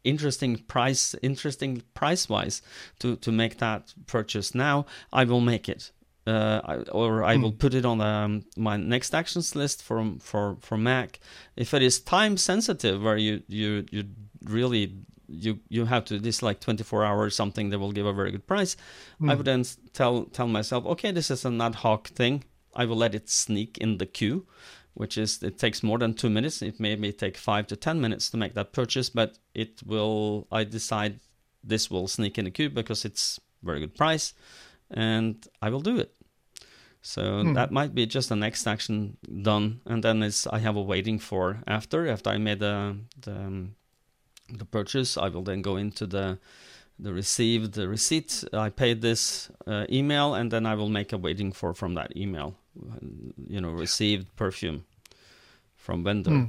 interesting 0.03 0.57
price 0.57 1.15
interesting 1.21 1.83
price 1.93 2.29
wise 2.29 2.61
to 2.99 3.15
to 3.17 3.31
make 3.31 3.57
that 3.57 3.93
purchase 4.07 4.55
now 4.55 4.85
I 5.11 5.23
will 5.25 5.41
make 5.41 5.67
it 5.69 5.91
uh, 6.29 6.83
or 6.91 7.23
I 7.23 7.37
will 7.37 7.51
hmm. 7.51 7.57
put 7.57 7.73
it 7.73 7.85
on 7.85 8.01
um, 8.01 8.43
my 8.55 8.77
next 8.77 9.15
actions 9.15 9.55
list 9.55 9.81
for 9.81 10.15
for 10.19 10.57
for 10.59 10.77
Mac. 10.77 11.19
If 11.55 11.73
it 11.73 11.81
is 11.81 11.99
time 11.99 12.37
sensitive, 12.37 13.01
where 13.01 13.17
you 13.17 13.41
you 13.47 13.85
you 13.91 14.03
really 14.43 14.93
you 15.29 15.59
you 15.69 15.85
have 15.85 16.05
to 16.05 16.19
this 16.19 16.41
like 16.41 16.59
24 16.59 17.05
hours 17.05 17.35
something 17.35 17.69
that 17.69 17.79
will 17.79 17.91
give 17.91 18.05
a 18.05 18.13
very 18.13 18.31
good 18.31 18.47
price, 18.47 18.75
mm. 19.21 19.31
I 19.31 19.35
would 19.35 19.45
then 19.45 19.63
tell 19.93 20.25
tell 20.25 20.47
myself, 20.47 20.85
okay, 20.85 21.11
this 21.11 21.31
is 21.31 21.45
an 21.45 21.61
ad 21.61 21.75
hoc 21.75 22.07
thing. 22.09 22.43
I 22.75 22.85
will 22.85 22.97
let 22.97 23.15
it 23.15 23.29
sneak 23.29 23.77
in 23.77 23.97
the 23.97 24.05
queue, 24.05 24.45
which 24.93 25.17
is 25.17 25.41
it 25.43 25.57
takes 25.57 25.83
more 25.83 25.97
than 25.97 26.13
two 26.13 26.29
minutes. 26.29 26.61
It 26.61 26.79
may, 26.79 26.95
may 26.95 27.11
take 27.11 27.37
five 27.37 27.67
to 27.67 27.75
ten 27.75 28.01
minutes 28.01 28.29
to 28.31 28.37
make 28.37 28.53
that 28.53 28.73
purchase, 28.73 29.09
but 29.09 29.37
it 29.53 29.81
will. 29.85 30.47
I 30.51 30.63
decide 30.63 31.19
this 31.63 31.89
will 31.91 32.07
sneak 32.07 32.37
in 32.37 32.45
the 32.45 32.51
queue 32.51 32.69
because 32.69 33.05
it's 33.05 33.39
very 33.63 33.79
good 33.79 33.95
price, 33.95 34.33
and 34.91 35.35
I 35.61 35.69
will 35.69 35.81
do 35.81 35.97
it. 35.97 36.13
So 37.01 37.43
hmm. 37.43 37.53
that 37.53 37.71
might 37.71 37.95
be 37.95 38.05
just 38.05 38.29
the 38.29 38.35
next 38.35 38.67
action 38.67 39.17
done, 39.41 39.81
and 39.85 40.03
then 40.03 40.21
it's 40.21 40.45
I 40.47 40.59
have 40.59 40.75
a 40.75 40.81
waiting 40.81 41.19
for 41.19 41.61
after 41.65 42.07
after 42.07 42.29
I 42.29 42.37
made 42.37 42.59
the 42.59 42.97
the, 43.21 43.35
um, 43.35 43.75
the 44.51 44.65
purchase. 44.65 45.17
I 45.17 45.29
will 45.29 45.43
then 45.43 45.61
go 45.61 45.75
into 45.75 46.05
the 46.05 46.39
the 46.97 47.13
received 47.13 47.73
the 47.73 47.87
receipt. 47.87 48.43
I 48.53 48.69
paid 48.69 49.01
this 49.01 49.49
uh, 49.65 49.85
email, 49.89 50.33
and 50.33 50.51
then 50.51 50.65
I 50.65 50.75
will 50.75 50.89
make 50.89 51.13
a 51.13 51.17
waiting 51.17 51.51
for 51.51 51.73
from 51.73 51.93
that 51.95 52.15
email. 52.15 52.55
You 53.47 53.61
know, 53.61 53.71
received 53.71 54.35
perfume 54.35 54.85
from 55.75 56.03
vendor. 56.03 56.31
Hmm. 56.31 56.45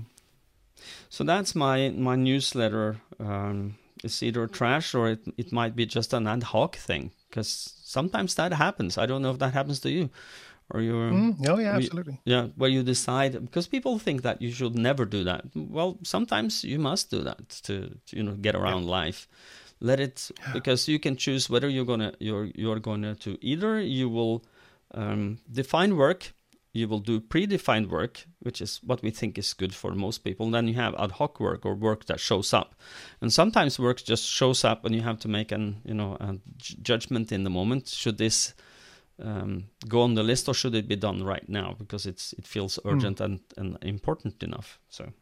So 1.09 1.25
that's 1.25 1.54
my 1.54 1.90
my 1.90 2.16
newsletter. 2.16 2.97
Um, 3.19 3.76
it's 4.02 4.23
either 4.23 4.47
trash 4.47 4.95
or 4.95 5.11
it 5.11 5.21
it 5.37 5.52
might 5.52 5.76
be 5.76 5.87
just 5.87 6.12
an 6.12 6.26
ad 6.26 6.42
hoc 6.42 6.76
thing 6.76 7.12
because 7.28 7.75
sometimes 7.85 8.35
that 8.35 8.52
happens. 8.52 8.99
I 8.99 9.07
don't 9.07 9.23
know 9.23 9.30
if 9.30 9.38
that 9.38 9.54
happens 9.54 9.80
to 9.80 9.90
you 9.90 10.11
or 10.70 10.80
you're 10.80 11.10
mm, 11.10 11.48
oh 11.48 11.58
yeah 11.58 11.76
absolutely 11.76 12.20
yeah 12.24 12.48
where 12.56 12.70
you 12.70 12.82
decide 12.82 13.32
because 13.44 13.66
people 13.66 13.98
think 13.98 14.22
that 14.22 14.40
you 14.40 14.50
should 14.50 14.76
never 14.76 15.04
do 15.04 15.24
that 15.24 15.44
well 15.54 15.98
sometimes 16.02 16.64
you 16.64 16.78
must 16.78 17.10
do 17.10 17.22
that 17.22 17.48
to, 17.48 17.88
to 18.06 18.16
you 18.16 18.22
know 18.22 18.34
get 18.34 18.54
around 18.54 18.84
yeah. 18.84 18.90
life 18.90 19.28
let 19.80 19.98
it 19.98 20.30
because 20.52 20.88
you 20.88 20.98
can 20.98 21.16
choose 21.16 21.48
whether 21.48 21.68
you're 21.68 21.86
gonna 21.86 22.12
you're 22.20 22.50
you're 22.54 22.78
gonna 22.78 23.14
to 23.14 23.38
either 23.40 23.80
you 23.80 24.08
will 24.08 24.44
um, 24.92 25.38
define 25.50 25.96
work 25.96 26.32
you 26.72 26.86
will 26.86 27.00
do 27.00 27.20
predefined 27.20 27.88
work, 27.88 28.26
which 28.40 28.60
is 28.60 28.80
what 28.84 29.02
we 29.02 29.10
think 29.10 29.36
is 29.36 29.52
good 29.54 29.74
for 29.74 29.92
most 29.92 30.18
people. 30.18 30.46
And 30.46 30.54
then 30.54 30.68
you 30.68 30.74
have 30.74 30.94
ad 30.98 31.12
hoc 31.12 31.40
work 31.40 31.66
or 31.66 31.74
work 31.74 32.06
that 32.06 32.20
shows 32.20 32.52
up, 32.54 32.74
and 33.20 33.32
sometimes 33.32 33.78
work 33.78 34.02
just 34.02 34.24
shows 34.24 34.64
up, 34.64 34.84
and 34.84 34.94
you 34.94 35.02
have 35.02 35.18
to 35.20 35.28
make 35.28 35.50
an 35.50 35.80
you 35.84 35.94
know 35.94 36.16
a 36.20 36.36
judgment 36.58 37.32
in 37.32 37.44
the 37.44 37.50
moment. 37.50 37.88
Should 37.88 38.18
this 38.18 38.54
um, 39.20 39.64
go 39.88 40.02
on 40.02 40.14
the 40.14 40.22
list, 40.22 40.48
or 40.48 40.54
should 40.54 40.74
it 40.74 40.88
be 40.88 40.96
done 40.96 41.22
right 41.22 41.48
now 41.48 41.74
because 41.78 42.06
it's 42.06 42.32
it 42.34 42.46
feels 42.46 42.78
hmm. 42.82 42.88
urgent 42.88 43.18
mm. 43.18 43.24
and, 43.24 43.40
and 43.56 43.78
important 43.82 44.42
enough? 44.42 44.78
So 44.88 45.12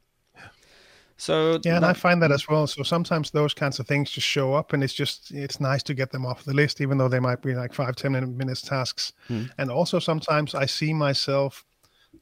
so 1.21 1.59
yeah, 1.65 1.77
and 1.77 1.85
I 1.85 1.95
find 1.95 2.23
that 2.23 2.31
as 2.31 2.49
well. 2.49 2.69
So 2.69 2.85
sometimes 2.85 3.33
those 3.33 3.53
kinds 3.53 3.81
of 3.81 3.89
things 3.89 4.09
just 4.09 4.27
show 4.27 4.55
up, 4.55 4.73
and 4.73 4.85
it's 4.85 4.95
just 4.95 5.33
it's 5.33 5.59
nice 5.61 5.83
to 5.83 5.95
get 5.95 6.13
them 6.13 6.25
off 6.25 6.45
the 6.45 6.55
list, 6.55 6.81
even 6.81 6.97
though 6.97 7.09
they 7.09 7.19
might 7.19 7.43
be 7.43 7.55
like 7.55 7.75
five 7.75 7.97
ten 7.97 8.13
minutes 8.37 8.63
tasks. 8.63 9.13
Hmm. 9.27 9.47
And 9.59 9.69
also 9.69 9.99
sometimes 9.99 10.55
I 10.55 10.65
see 10.65 10.95
myself 10.95 11.65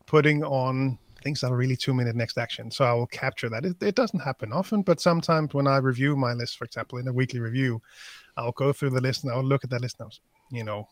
putting 0.06 0.42
on 0.42 0.98
things 1.22 1.42
that 1.42 1.52
are 1.52 1.56
really 1.56 1.76
two 1.76 1.92
minute 1.92 2.16
next 2.16 2.38
action. 2.38 2.70
So 2.70 2.86
I 2.86 2.94
will 2.94 3.06
capture 3.08 3.50
that. 3.50 3.66
It, 3.66 3.82
it 3.82 3.96
doesn't 3.96 4.20
happen 4.20 4.50
often, 4.50 4.80
but 4.80 4.98
sometimes 4.98 5.52
when 5.52 5.66
I 5.66 5.76
review 5.76 6.16
my 6.16 6.32
list, 6.32 6.56
for 6.56 6.64
example, 6.64 6.98
in 6.98 7.08
a 7.08 7.12
weekly 7.12 7.40
review, 7.40 7.82
I'll 8.38 8.52
go 8.52 8.72
through 8.72 8.90
the 8.90 9.00
list 9.02 9.24
and 9.24 9.32
I'll 9.32 9.44
look 9.44 9.62
at 9.62 9.70
that 9.70 9.82
list 9.82 9.96
and 9.98 10.06
I'll, 10.06 10.56
you 10.56 10.64
know, 10.64 10.88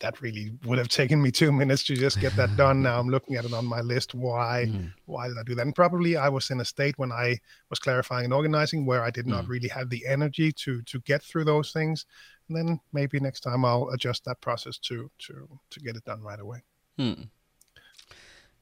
that 0.00 0.20
really 0.20 0.52
would 0.64 0.78
have 0.78 0.88
taken 0.88 1.20
me 1.20 1.30
two 1.30 1.52
minutes 1.52 1.84
to 1.84 1.94
just 1.94 2.20
get 2.20 2.34
that 2.36 2.56
done. 2.56 2.82
Now 2.82 2.98
I'm 3.00 3.08
looking 3.08 3.36
at 3.36 3.44
it 3.44 3.52
on 3.52 3.66
my 3.66 3.80
list. 3.80 4.14
Why? 4.14 4.66
Mm. 4.68 4.92
Why 5.06 5.28
did 5.28 5.38
I 5.38 5.42
do 5.42 5.54
that? 5.54 5.66
And 5.66 5.74
probably 5.74 6.16
I 6.16 6.28
was 6.28 6.50
in 6.50 6.60
a 6.60 6.64
state 6.64 6.98
when 6.98 7.12
I 7.12 7.38
was 7.70 7.78
clarifying 7.78 8.24
and 8.24 8.34
organizing 8.34 8.86
where 8.86 9.02
I 9.02 9.10
did 9.10 9.26
not 9.26 9.44
mm. 9.44 9.48
really 9.48 9.68
have 9.68 9.90
the 9.90 10.06
energy 10.06 10.52
to 10.52 10.82
to 10.82 11.00
get 11.00 11.22
through 11.22 11.44
those 11.44 11.72
things. 11.72 12.06
And 12.48 12.56
then 12.56 12.80
maybe 12.92 13.20
next 13.20 13.40
time 13.40 13.64
I'll 13.64 13.90
adjust 13.90 14.24
that 14.24 14.40
process 14.40 14.78
to 14.78 15.10
to 15.26 15.48
to 15.70 15.80
get 15.80 15.96
it 15.96 16.04
done 16.04 16.22
right 16.22 16.40
away. 16.40 16.62
Mm. 16.98 17.28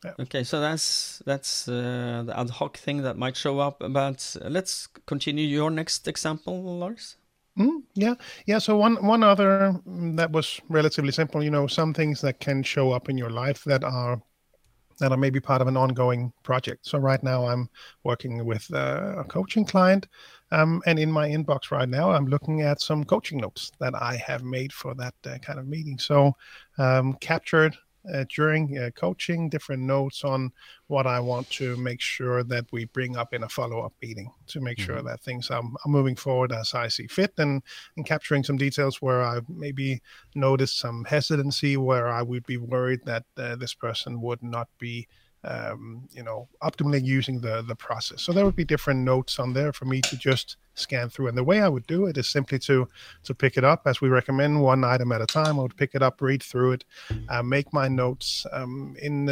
Yeah. 0.05 0.13
Okay, 0.21 0.45
so 0.45 0.61
that's 0.61 1.23
that's 1.25 1.69
uh, 1.69 2.23
the 2.27 2.39
ad 2.39 2.51
hoc 2.51 2.77
thing 2.77 3.03
that 3.03 3.17
might 3.17 3.37
show 3.37 3.59
up. 3.59 3.83
But 3.89 4.37
let's 4.43 4.87
continue 5.07 5.47
your 5.47 5.71
next 5.71 6.07
example, 6.07 6.63
Lars. 6.63 7.17
Mm, 7.59 7.83
yeah, 7.95 8.15
yeah. 8.47 8.59
So 8.59 8.77
one 8.77 8.97
one 9.05 9.23
other 9.23 9.81
mm, 9.89 10.17
that 10.17 10.31
was 10.31 10.61
relatively 10.69 11.13
simple. 11.13 11.43
You 11.43 11.51
know, 11.51 11.67
some 11.67 11.95
things 11.95 12.21
that 12.21 12.39
can 12.39 12.63
show 12.63 12.93
up 12.93 13.09
in 13.09 13.17
your 13.17 13.31
life 13.31 13.65
that 13.65 13.83
are 13.83 14.21
that 15.01 15.13
are 15.13 15.19
maybe 15.19 15.41
part 15.41 15.63
of 15.63 15.69
an 15.69 15.77
ongoing 15.77 16.33
project. 16.43 16.87
So 16.87 16.99
right 16.99 17.23
now 17.23 17.47
I'm 17.47 17.69
working 18.05 18.45
with 18.47 18.71
a 18.73 19.25
coaching 19.29 19.65
client, 19.67 20.09
um, 20.53 20.83
and 20.87 20.99
in 20.99 21.13
my 21.13 21.29
inbox 21.29 21.71
right 21.71 21.89
now 21.89 22.11
I'm 22.13 22.27
looking 22.27 22.63
at 22.63 22.81
some 22.81 23.05
coaching 23.05 23.39
notes 23.39 23.73
that 23.81 23.95
I 23.95 24.17
have 24.17 24.43
made 24.45 24.73
for 24.73 24.95
that 24.97 25.15
uh, 25.27 25.39
kind 25.39 25.59
of 25.59 25.67
meeting. 25.69 25.99
So 25.99 26.35
um, 26.79 27.15
captured 27.21 27.77
uh, 28.13 28.25
during 28.35 28.79
uh, 28.79 28.91
coaching, 28.95 29.49
different 29.49 29.83
notes 29.83 30.25
on 30.25 30.53
what 30.87 31.07
I 31.07 31.21
want 31.21 31.49
to 31.51 31.77
make 31.77 32.01
sure 32.01 32.43
that 32.45 32.67
we 32.73 32.85
bring 32.87 33.17
up 33.17 33.35
in 33.35 33.43
a 33.43 33.49
follow 33.49 33.81
up 33.81 33.93
meeting 34.03 34.33
to 34.49 34.61
make 34.61 34.79
mm-hmm. 34.79 34.87
sure 34.87 35.03
that 35.03 35.21
things 35.21 35.51
are, 35.51 35.63
are, 35.63 35.89
moving 35.89 36.17
forward 36.17 36.53
as 36.53 36.75
I 36.75 36.89
see 36.89 37.07
fit 37.07 37.35
and, 37.39 37.63
and 37.97 38.07
capturing 38.07 38.45
some 38.45 38.57
details 38.57 39.03
where 39.03 39.23
I 39.23 39.41
maybe 39.49 40.01
noticed 40.35 40.79
some 40.79 41.05
hesitancy, 41.05 41.77
where 41.77 42.09
I 42.09 42.23
would 42.23 42.47
be 42.47 42.57
worried 42.57 43.01
that 43.05 43.25
uh, 43.37 43.57
this 43.57 43.75
person 43.75 44.21
would 44.21 44.43
not 44.43 44.69
be 44.79 45.09
um, 45.45 46.09
you 46.11 46.25
know, 46.25 46.49
optimally 46.63 47.05
using 47.05 47.41
the 47.41 47.63
the 47.63 47.77
process. 47.77 48.23
So 48.23 48.33
there 48.33 48.45
would 48.45 48.57
be 48.57 48.65
different 48.65 49.01
notes 49.01 49.39
on 49.39 49.53
there 49.53 49.73
for 49.73 49.85
me 49.85 50.01
to 50.01 50.17
just 50.17 50.57
scan 50.77 51.09
through. 51.09 51.29
And 51.29 51.37
the 51.37 51.45
way 51.45 51.61
I 51.61 51.69
would 51.69 51.87
do 51.87 52.07
it 52.07 52.17
is 52.17 52.29
simply 52.29 52.59
to 52.61 52.89
to 53.25 53.35
pick 53.35 53.57
it 53.57 53.65
up 53.65 53.83
as 53.87 54.01
we 54.01 54.09
recommend, 54.09 54.63
one 54.63 54.85
item 54.85 55.13
at 55.13 55.21
a 55.21 55.27
time. 55.27 55.59
I 55.59 55.63
would 55.63 55.77
pick 55.77 55.95
it 55.95 56.03
up, 56.03 56.21
read 56.21 56.43
through 56.43 56.73
it, 56.73 56.85
uh, 57.29 57.43
make 57.43 57.73
my 57.73 57.89
notes. 57.89 58.47
Um, 58.53 58.97
in 59.01 59.27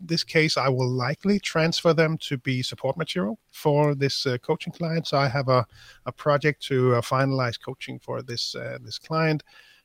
this 0.00 0.24
case, 0.24 0.56
I 0.56 0.68
will 0.68 0.88
likely 0.88 1.38
transfer 1.38 1.92
them 1.92 2.18
to 2.18 2.36
be 2.38 2.62
support 2.62 2.96
material 2.96 3.38
for 3.50 3.94
this 3.94 4.26
uh, 4.26 4.38
coaching 4.38 4.72
client. 4.72 5.06
So 5.06 5.18
I 5.18 5.28
have 5.28 5.48
a, 5.48 5.66
a 6.06 6.12
project 6.12 6.62
to 6.66 6.96
uh, 6.96 7.00
finalize 7.00 7.58
coaching 7.60 7.98
for 7.98 8.22
this 8.22 8.54
uh, 8.54 8.78
this 8.82 8.98
client 8.98 9.42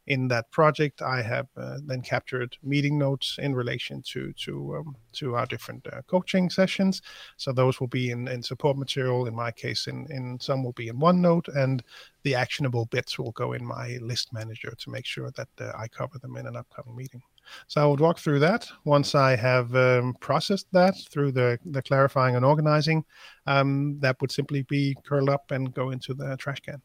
in 0.07 0.27
that 0.27 0.51
project, 0.51 1.01
I 1.01 1.21
have 1.21 1.47
uh, 1.57 1.77
then 1.85 2.01
captured 2.01 2.57
meeting 2.63 2.97
notes 2.97 3.37
in 3.39 3.55
relation 3.55 4.01
to 4.13 4.33
to 4.33 4.77
um, 4.77 4.95
to 5.13 5.35
our 5.35 5.45
different 5.45 5.87
uh, 5.87 6.01
coaching 6.07 6.49
sessions. 6.49 7.01
So 7.37 7.51
those 7.51 7.79
will 7.79 7.87
be 7.87 8.11
in, 8.11 8.27
in 8.27 8.43
support 8.43 8.77
material. 8.77 9.27
In 9.27 9.35
my 9.35 9.51
case, 9.51 9.87
in 9.87 10.07
in 10.09 10.39
some 10.39 10.63
will 10.63 10.73
be 10.73 10.89
in 10.89 10.99
OneNote, 10.99 11.47
and 11.55 11.83
the 12.23 12.35
actionable 12.35 12.85
bits 12.85 13.17
will 13.17 13.31
go 13.31 13.53
in 13.53 13.65
my 13.65 13.97
list 14.01 14.33
manager 14.33 14.73
to 14.77 14.89
make 14.89 15.05
sure 15.05 15.31
that 15.31 15.49
uh, 15.59 15.71
I 15.77 15.87
cover 15.87 16.17
them 16.19 16.37
in 16.37 16.47
an 16.47 16.55
upcoming 16.55 16.95
meeting. 16.95 17.21
So 17.67 17.81
I 17.81 17.85
would 17.85 17.99
walk 17.99 18.19
through 18.19 18.39
that 18.39 18.67
once 18.85 19.13
I 19.15 19.35
have 19.35 19.75
um, 19.75 20.15
processed 20.19 20.67
that 20.71 20.95
through 21.11 21.31
the, 21.31 21.59
the 21.65 21.81
clarifying 21.81 22.35
and 22.35 22.43
organizing. 22.43 23.05
Um, 23.45 23.99
that 23.99 24.19
would 24.21 24.31
simply 24.31 24.63
be 24.63 24.95
curled 25.05 25.29
up 25.29 25.51
and 25.51 25.73
go 25.73 25.91
into 25.91 26.13
the 26.13 26.35
trash 26.37 26.59
can. 26.61 26.81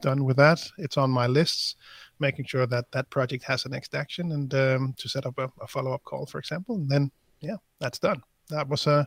Done 0.00 0.24
with 0.24 0.36
that. 0.36 0.60
It's 0.78 0.96
on 0.96 1.10
my 1.10 1.26
lists 1.26 1.76
making 2.18 2.46
sure 2.46 2.66
that 2.66 2.90
that 2.92 3.10
project 3.10 3.44
has 3.44 3.64
a 3.64 3.68
next 3.68 3.94
action 3.94 4.32
and 4.32 4.52
um, 4.54 4.94
to 4.98 5.08
set 5.08 5.24
up 5.24 5.38
a, 5.38 5.50
a 5.60 5.66
follow 5.66 5.92
up 5.92 6.02
call, 6.04 6.26
for 6.26 6.38
example. 6.38 6.76
And 6.76 6.88
then, 6.88 7.10
yeah, 7.40 7.56
that's 7.78 7.98
done. 7.98 8.22
That 8.50 8.68
was 8.68 8.86
a, 8.86 9.06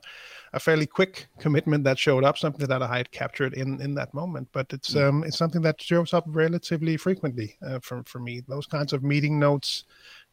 a 0.53 0.60
fairly 0.60 0.86
quick 0.86 1.27
commitment 1.39 1.83
that 1.86 1.98
showed 1.98 2.24
up, 2.24 2.38
something 2.38 2.67
that 2.67 2.83
I 2.83 2.98
had 2.98 3.12
captured 3.12 3.53
in, 3.53 3.81
in 3.81 3.95
that 3.95 4.13
moment. 4.13 4.50
But 4.51 4.71
it's 4.71 4.93
mm. 4.93 5.07
um, 5.07 5.24
it's 5.24 5.38
something 5.38 5.62
that 5.63 5.81
shows 5.81 6.13
up 6.13 6.25
relatively 6.27 6.98
frequently 6.98 7.57
uh, 7.65 7.79
for, 7.79 8.03
for 8.05 8.19
me. 8.19 8.41
Those 8.48 8.67
kinds 8.67 8.93
of 8.93 9.03
meeting 9.03 9.39
notes 9.39 9.86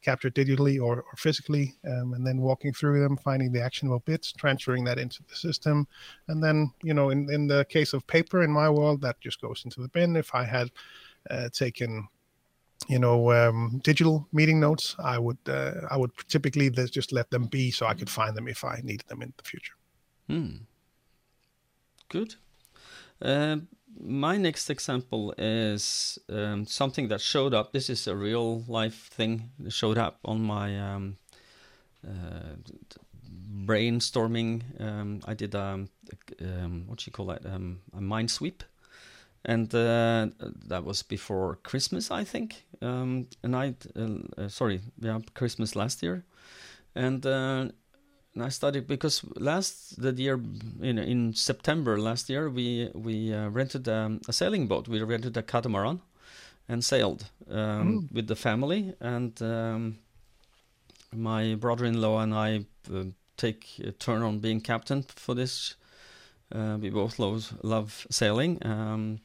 captured 0.03 0.35
digitally 0.35 0.81
or, 0.81 0.99
or 0.99 1.17
physically, 1.17 1.75
um, 1.87 2.13
and 2.15 2.27
then 2.27 2.41
walking 2.41 2.73
through 2.73 3.01
them, 3.01 3.17
finding 3.17 3.53
the 3.53 3.63
actionable 3.63 4.01
bits, 4.01 4.33
transferring 4.33 4.85
that 4.85 4.99
into 4.99 5.23
the 5.29 5.35
system. 5.35 5.89
And 6.29 6.43
then, 6.43 6.71
you 6.83 6.95
know, 6.95 7.11
in, 7.11 7.29
in 7.31 7.47
the 7.49 7.65
case 7.69 7.93
of 7.93 8.07
paper 8.07 8.43
in 8.43 8.51
my 8.51 8.71
world, 8.71 9.01
that 9.01 9.21
just 9.21 9.41
goes 9.41 9.63
into 9.65 9.81
the 9.81 9.89
bin. 9.89 10.17
If 10.17 10.35
I 10.35 10.45
had 10.45 10.71
uh, 11.31 11.49
taken 11.53 12.09
you 12.87 12.99
know 12.99 13.33
um, 13.33 13.81
digital 13.83 14.29
meeting 14.33 14.61
notes 14.61 14.95
i 14.99 15.19
would 15.19 15.39
uh, 15.49 15.73
i 15.91 15.97
would 15.97 16.13
typically 16.29 16.71
just 16.71 17.13
let 17.13 17.31
them 17.31 17.47
be 17.47 17.71
so 17.71 17.87
i 17.87 17.95
could 17.95 18.11
find 18.11 18.37
them 18.37 18.47
if 18.47 18.65
i 18.65 18.81
needed 18.83 19.07
them 19.09 19.23
in 19.23 19.33
the 19.37 19.45
future. 19.45 19.75
Hmm. 20.29 20.57
good. 22.09 22.35
Uh, 23.21 23.57
my 24.01 24.37
next 24.37 24.71
example 24.71 25.35
is 25.39 26.19
um, 26.29 26.67
something 26.67 27.09
that 27.09 27.21
showed 27.21 27.55
up. 27.55 27.73
This 27.73 27.91
is 27.91 28.07
a 28.07 28.15
real 28.15 28.63
life 28.69 29.09
thing 29.09 29.51
that 29.59 29.73
showed 29.73 29.99
up 29.99 30.19
on 30.25 30.43
my 30.43 30.79
um, 30.79 31.17
uh, 32.07 32.57
brainstorming. 33.65 34.63
Um, 34.81 35.21
i 35.25 35.35
did 35.35 35.55
a, 35.55 35.87
um, 36.41 36.85
what 36.87 36.99
do 36.99 37.05
you 37.07 37.13
call 37.13 37.27
that? 37.27 37.45
A 37.45 38.01
mind 38.01 38.31
sweep 38.31 38.63
and 39.49 39.75
uh, 39.75 40.29
that 40.69 40.85
was 40.85 41.03
before 41.03 41.59
Christmas, 41.63 42.11
I 42.11 42.23
think. 42.25 42.67
Um, 42.83 43.27
and 43.43 43.57
I, 43.57 43.75
uh, 43.97 44.09
uh, 44.37 44.49
sorry, 44.49 44.81
yeah, 45.01 45.21
Christmas 45.35 45.75
last 45.75 46.03
year, 46.03 46.23
and 46.95 47.25
uh, 47.25 47.71
and 48.35 48.43
I 48.43 48.51
studied 48.51 48.87
because 48.87 49.25
last 49.37 50.01
the 50.01 50.13
year 50.13 50.39
in 50.83 50.99
in 50.99 51.33
September 51.33 51.99
last 51.99 52.29
year 52.29 52.51
we 52.51 52.91
we 52.95 53.33
uh, 53.33 53.49
rented 53.49 53.89
um, 53.89 54.21
a 54.29 54.33
sailing 54.33 54.69
boat. 54.69 54.87
We 54.87 55.03
rented 55.03 55.37
a 55.37 55.43
catamaran 55.43 56.01
and 56.69 56.85
sailed 56.85 57.25
um, 57.51 57.57
mm. 57.57 58.13
with 58.13 58.27
the 58.27 58.37
family 58.37 58.95
and. 59.01 59.43
Um, 59.43 59.99
my 61.11 61.55
brother-in-law 61.55 62.21
and 62.21 62.35
I 62.35 62.67
uh, 62.93 63.05
take 63.39 63.81
a 63.83 63.93
turn 63.93 64.21
on 64.21 64.41
being 64.41 64.61
captain 64.61 65.03
for 65.03 65.35
this 65.35 65.75
uh, 66.55 66.79
we 66.81 66.91
both 66.91 67.19
love, 67.19 67.53
love 67.63 68.07
sailing. 68.11 68.59
Um, 68.65 69.21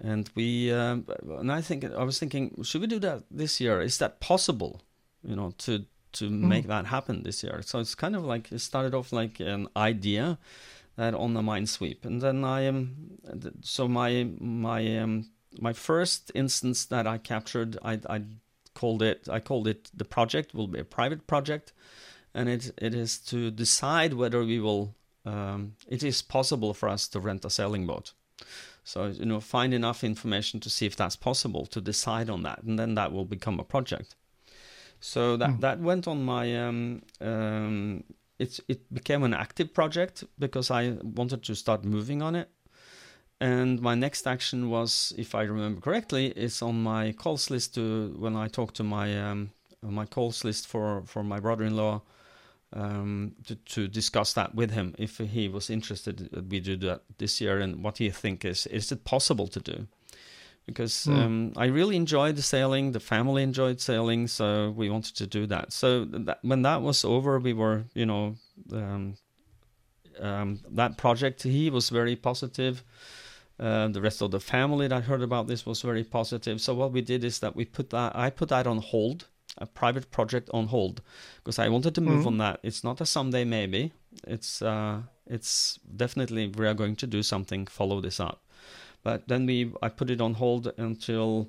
and 0.00 0.28
we, 0.34 0.72
um, 0.72 1.06
and 1.38 1.52
I 1.52 1.60
think 1.60 1.84
I 1.84 2.02
was 2.02 2.18
thinking, 2.18 2.62
should 2.62 2.80
we 2.80 2.86
do 2.86 2.98
that 3.00 3.24
this 3.30 3.60
year? 3.60 3.80
Is 3.80 3.98
that 3.98 4.20
possible? 4.20 4.80
You 5.22 5.36
know, 5.36 5.54
to 5.58 5.84
to 6.12 6.28
mm. 6.28 6.40
make 6.42 6.66
that 6.66 6.86
happen 6.86 7.22
this 7.22 7.42
year. 7.42 7.62
So 7.62 7.78
it's 7.78 7.94
kind 7.94 8.16
of 8.16 8.24
like 8.24 8.52
it 8.52 8.60
started 8.60 8.94
off 8.94 9.12
like 9.12 9.40
an 9.40 9.68
idea 9.76 10.38
that 10.96 11.14
on 11.14 11.34
the 11.34 11.42
mind 11.42 11.68
sweep, 11.68 12.04
and 12.04 12.20
then 12.20 12.44
I 12.44 12.62
am. 12.62 13.18
Um, 13.30 13.52
so 13.62 13.88
my 13.88 14.28
my 14.38 14.98
um, 14.98 15.30
my 15.58 15.72
first 15.72 16.32
instance 16.34 16.84
that 16.86 17.06
I 17.06 17.18
captured, 17.18 17.78
I, 17.82 18.00
I 18.08 18.22
called 18.74 19.02
it 19.02 19.28
I 19.30 19.40
called 19.40 19.68
it 19.68 19.90
the 19.94 20.04
project 20.04 20.54
will 20.54 20.68
be 20.68 20.80
a 20.80 20.84
private 20.84 21.26
project, 21.26 21.72
and 22.34 22.48
it 22.48 22.72
it 22.78 22.94
is 22.94 23.18
to 23.30 23.50
decide 23.50 24.14
whether 24.14 24.44
we 24.44 24.60
will 24.60 24.94
um, 25.24 25.74
it 25.88 26.02
is 26.02 26.22
possible 26.22 26.74
for 26.74 26.88
us 26.88 27.08
to 27.08 27.20
rent 27.20 27.44
a 27.44 27.50
sailing 27.50 27.86
boat. 27.86 28.12
So, 28.84 29.06
you 29.06 29.24
know, 29.24 29.40
find 29.40 29.72
enough 29.72 30.02
information 30.02 30.58
to 30.60 30.70
see 30.70 30.86
if 30.86 30.96
that's 30.96 31.16
possible 31.16 31.66
to 31.66 31.80
decide 31.80 32.28
on 32.28 32.42
that, 32.42 32.62
and 32.62 32.78
then 32.78 32.94
that 32.96 33.12
will 33.12 33.24
become 33.24 33.60
a 33.60 33.64
project. 33.64 34.16
So 35.00 35.36
that 35.36 35.60
that 35.60 35.80
went 35.80 36.06
on 36.06 36.24
my 36.24 36.56
um, 36.56 37.02
um, 37.20 38.04
it's 38.38 38.60
it 38.68 38.92
became 38.92 39.22
an 39.24 39.34
active 39.34 39.72
project 39.74 40.24
because 40.38 40.70
I 40.70 40.98
wanted 41.02 41.42
to 41.44 41.54
start 41.54 41.84
moving 41.84 42.22
on 42.22 42.34
it. 42.34 42.48
And 43.40 43.80
my 43.80 43.96
next 43.96 44.26
action 44.26 44.70
was, 44.70 45.12
if 45.18 45.34
I 45.34 45.42
remember 45.42 45.80
correctly, 45.80 46.26
is 46.36 46.62
on 46.62 46.82
my 46.82 47.12
calls 47.12 47.50
list 47.50 47.74
to 47.74 48.14
when 48.16 48.36
I 48.36 48.46
talked 48.48 48.76
to 48.76 48.84
my 48.84 49.30
um, 49.30 49.50
my 49.82 50.06
calls 50.06 50.44
list 50.44 50.66
for 50.66 51.02
for 51.06 51.24
my 51.24 51.40
brother-in-law 51.40 52.02
um, 52.72 53.32
to 53.46 53.54
to 53.54 53.88
discuss 53.88 54.32
that 54.34 54.54
with 54.54 54.70
him 54.70 54.94
if 54.98 55.18
he 55.18 55.48
was 55.48 55.70
interested. 55.70 56.50
We 56.50 56.60
do 56.60 56.76
that 56.88 57.02
this 57.18 57.40
year 57.40 57.60
and 57.60 57.82
what 57.84 57.98
he 57.98 58.10
think 58.10 58.44
is 58.44 58.66
is 58.66 58.92
it 58.92 59.04
possible 59.04 59.48
to 59.48 59.60
do? 59.60 59.86
Because 60.66 61.06
Mm. 61.06 61.24
um, 61.24 61.52
I 61.56 61.66
really 61.66 61.96
enjoyed 61.96 62.36
the 62.36 62.42
sailing, 62.42 62.92
the 62.92 63.00
family 63.00 63.42
enjoyed 63.42 63.80
sailing, 63.80 64.28
so 64.28 64.70
we 64.70 64.88
wanted 64.90 65.16
to 65.16 65.26
do 65.26 65.46
that. 65.48 65.72
So 65.72 66.04
that, 66.04 66.38
when 66.42 66.62
that 66.62 66.82
was 66.82 67.04
over, 67.04 67.38
we 67.40 67.52
were 67.52 67.84
you 67.94 68.06
know 68.06 68.36
um, 68.72 69.16
um, 70.20 70.60
that 70.76 70.96
project. 70.96 71.42
He 71.42 71.70
was 71.70 71.90
very 71.90 72.16
positive. 72.16 72.84
Uh, 73.58 73.88
the 73.88 74.00
rest 74.00 74.22
of 74.22 74.30
the 74.30 74.40
family 74.40 74.88
that 74.88 75.04
heard 75.04 75.22
about 75.22 75.46
this 75.46 75.66
was 75.66 75.82
very 75.82 76.04
positive. 76.04 76.60
So 76.60 76.74
what 76.74 76.92
we 76.92 77.00
did 77.02 77.22
is 77.24 77.38
that 77.40 77.54
we 77.54 77.64
put 77.64 77.90
that 77.90 78.16
I 78.16 78.30
put 78.30 78.48
that 78.48 78.66
on 78.66 78.78
hold, 78.78 79.26
a 79.58 79.66
private 79.66 80.10
project 80.10 80.48
on 80.52 80.66
hold, 80.68 81.02
because 81.36 81.58
I 81.58 81.68
wanted 81.68 81.94
to 81.94 82.00
move 82.00 82.22
Mhm. 82.24 82.26
on 82.26 82.38
that. 82.38 82.60
It's 82.62 82.82
not 82.82 83.00
a 83.00 83.06
someday 83.06 83.44
maybe. 83.44 83.92
It's 84.26 84.62
uh, 84.62 85.02
it's 85.26 85.78
definitely 85.96 86.48
we 86.48 86.66
are 86.66 86.74
going 86.74 86.96
to 86.96 87.06
do 87.06 87.22
something. 87.22 87.66
Follow 87.66 88.00
this 88.00 88.18
up, 88.20 88.38
but 89.02 89.28
then 89.28 89.46
we 89.46 89.72
I 89.82 89.88
put 89.88 90.10
it 90.10 90.20
on 90.20 90.34
hold 90.34 90.72
until 90.78 91.48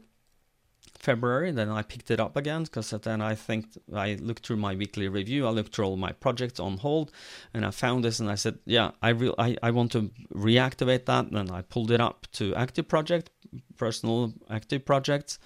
February. 0.99 1.51
Then 1.51 1.69
I 1.69 1.81
picked 1.81 2.11
it 2.11 2.19
up 2.19 2.35
again 2.37 2.63
because 2.63 2.91
then 3.01 3.21
I 3.21 3.35
think 3.35 3.65
I 3.93 4.15
looked 4.15 4.45
through 4.45 4.57
my 4.57 4.75
weekly 4.75 5.07
review. 5.07 5.47
I 5.47 5.49
looked 5.51 5.75
through 5.75 5.85
all 5.85 5.97
my 5.97 6.11
projects 6.13 6.59
on 6.59 6.77
hold, 6.77 7.11
and 7.53 7.65
I 7.65 7.71
found 7.71 8.03
this, 8.03 8.19
and 8.19 8.29
I 8.29 8.35
said, 8.35 8.59
"Yeah, 8.65 8.91
I 9.01 9.09
real 9.09 9.35
I, 9.37 9.57
I 9.63 9.71
want 9.71 9.91
to 9.93 10.11
reactivate 10.33 11.05
that." 11.05 11.31
And 11.31 11.51
I 11.51 11.61
pulled 11.61 11.91
it 11.91 11.99
up 12.01 12.27
to 12.33 12.53
active 12.55 12.87
project, 12.87 13.29
personal 13.77 14.33
active 14.49 14.85
projects, 14.85 15.39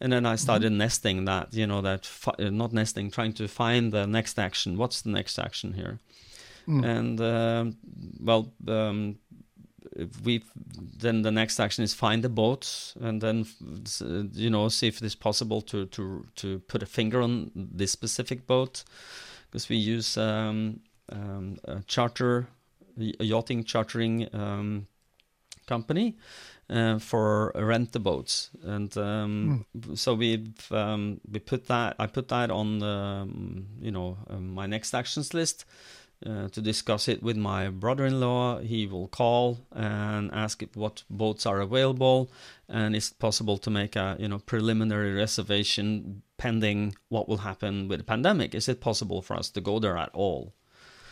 and 0.00 0.12
then 0.12 0.26
I 0.26 0.36
started 0.36 0.72
nesting 0.72 1.24
that. 1.26 1.52
You 1.52 1.66
know 1.66 1.82
that 1.82 2.06
fi- 2.06 2.34
uh, 2.38 2.50
not 2.50 2.72
nesting, 2.72 3.10
trying 3.10 3.34
to 3.34 3.48
find 3.48 3.92
the 3.92 4.06
next 4.06 4.38
action. 4.38 4.76
What's 4.76 5.02
the 5.02 5.10
next 5.10 5.38
action 5.38 5.74
here? 5.74 5.98
Mm. 6.66 6.84
And 6.84 7.20
um, 7.20 7.76
well, 8.20 8.52
um, 8.68 9.18
we 10.24 10.42
then 10.98 11.22
the 11.22 11.30
next 11.30 11.58
action 11.58 11.84
is 11.84 11.94
find 11.94 12.22
the 12.22 12.28
boat 12.28 12.94
and 13.00 13.20
then 13.20 13.46
you 14.34 14.50
know 14.50 14.68
see 14.68 14.88
if 14.88 15.02
it's 15.02 15.14
possible 15.14 15.60
to 15.62 15.86
to 15.86 16.26
to 16.36 16.58
put 16.60 16.82
a 16.82 16.86
finger 16.86 17.20
on 17.20 17.50
this 17.54 17.90
specific 17.90 18.46
boat 18.46 18.84
because 19.50 19.68
we 19.68 19.76
use 19.76 20.16
um, 20.16 20.80
um, 21.10 21.58
a 21.64 21.82
charter 21.86 22.46
a 22.98 23.24
yachting 23.24 23.64
chartering 23.64 24.28
um, 24.34 24.86
company 25.66 26.16
uh, 26.70 26.98
for 26.98 27.52
rent 27.54 27.92
the 27.92 27.98
boats 27.98 28.50
and 28.62 28.96
um, 28.96 29.66
so 29.94 30.14
we've 30.14 30.70
um, 30.72 31.20
we 31.30 31.38
put 31.40 31.66
that 31.66 31.96
I 31.98 32.06
put 32.06 32.28
that 32.28 32.50
on 32.50 32.82
um, 32.82 33.66
you 33.80 33.90
know 33.90 34.16
um, 34.28 34.54
my 34.54 34.66
next 34.66 34.94
actions 34.94 35.34
list 35.34 35.64
uh, 36.24 36.48
to 36.48 36.60
discuss 36.60 37.08
it 37.08 37.22
with 37.22 37.36
my 37.36 37.70
brother-in-law. 37.70 38.58
He 38.58 38.86
will 38.86 39.08
call 39.08 39.60
and 39.72 40.30
ask 40.32 40.62
if 40.62 40.76
what 40.76 41.02
boats 41.08 41.46
are 41.46 41.60
available, 41.60 42.30
and 42.68 42.94
is 42.94 43.10
it 43.10 43.18
possible 43.18 43.56
to 43.58 43.70
make 43.70 43.96
a 43.96 44.16
you 44.18 44.28
know 44.28 44.38
preliminary 44.38 45.12
reservation 45.14 46.22
pending 46.36 46.94
what 47.08 47.28
will 47.28 47.38
happen 47.38 47.88
with 47.88 48.00
the 48.00 48.04
pandemic? 48.04 48.54
Is 48.54 48.68
it 48.68 48.80
possible 48.80 49.22
for 49.22 49.34
us 49.34 49.48
to 49.50 49.60
go 49.60 49.78
there 49.78 49.96
at 49.96 50.10
all? 50.12 50.54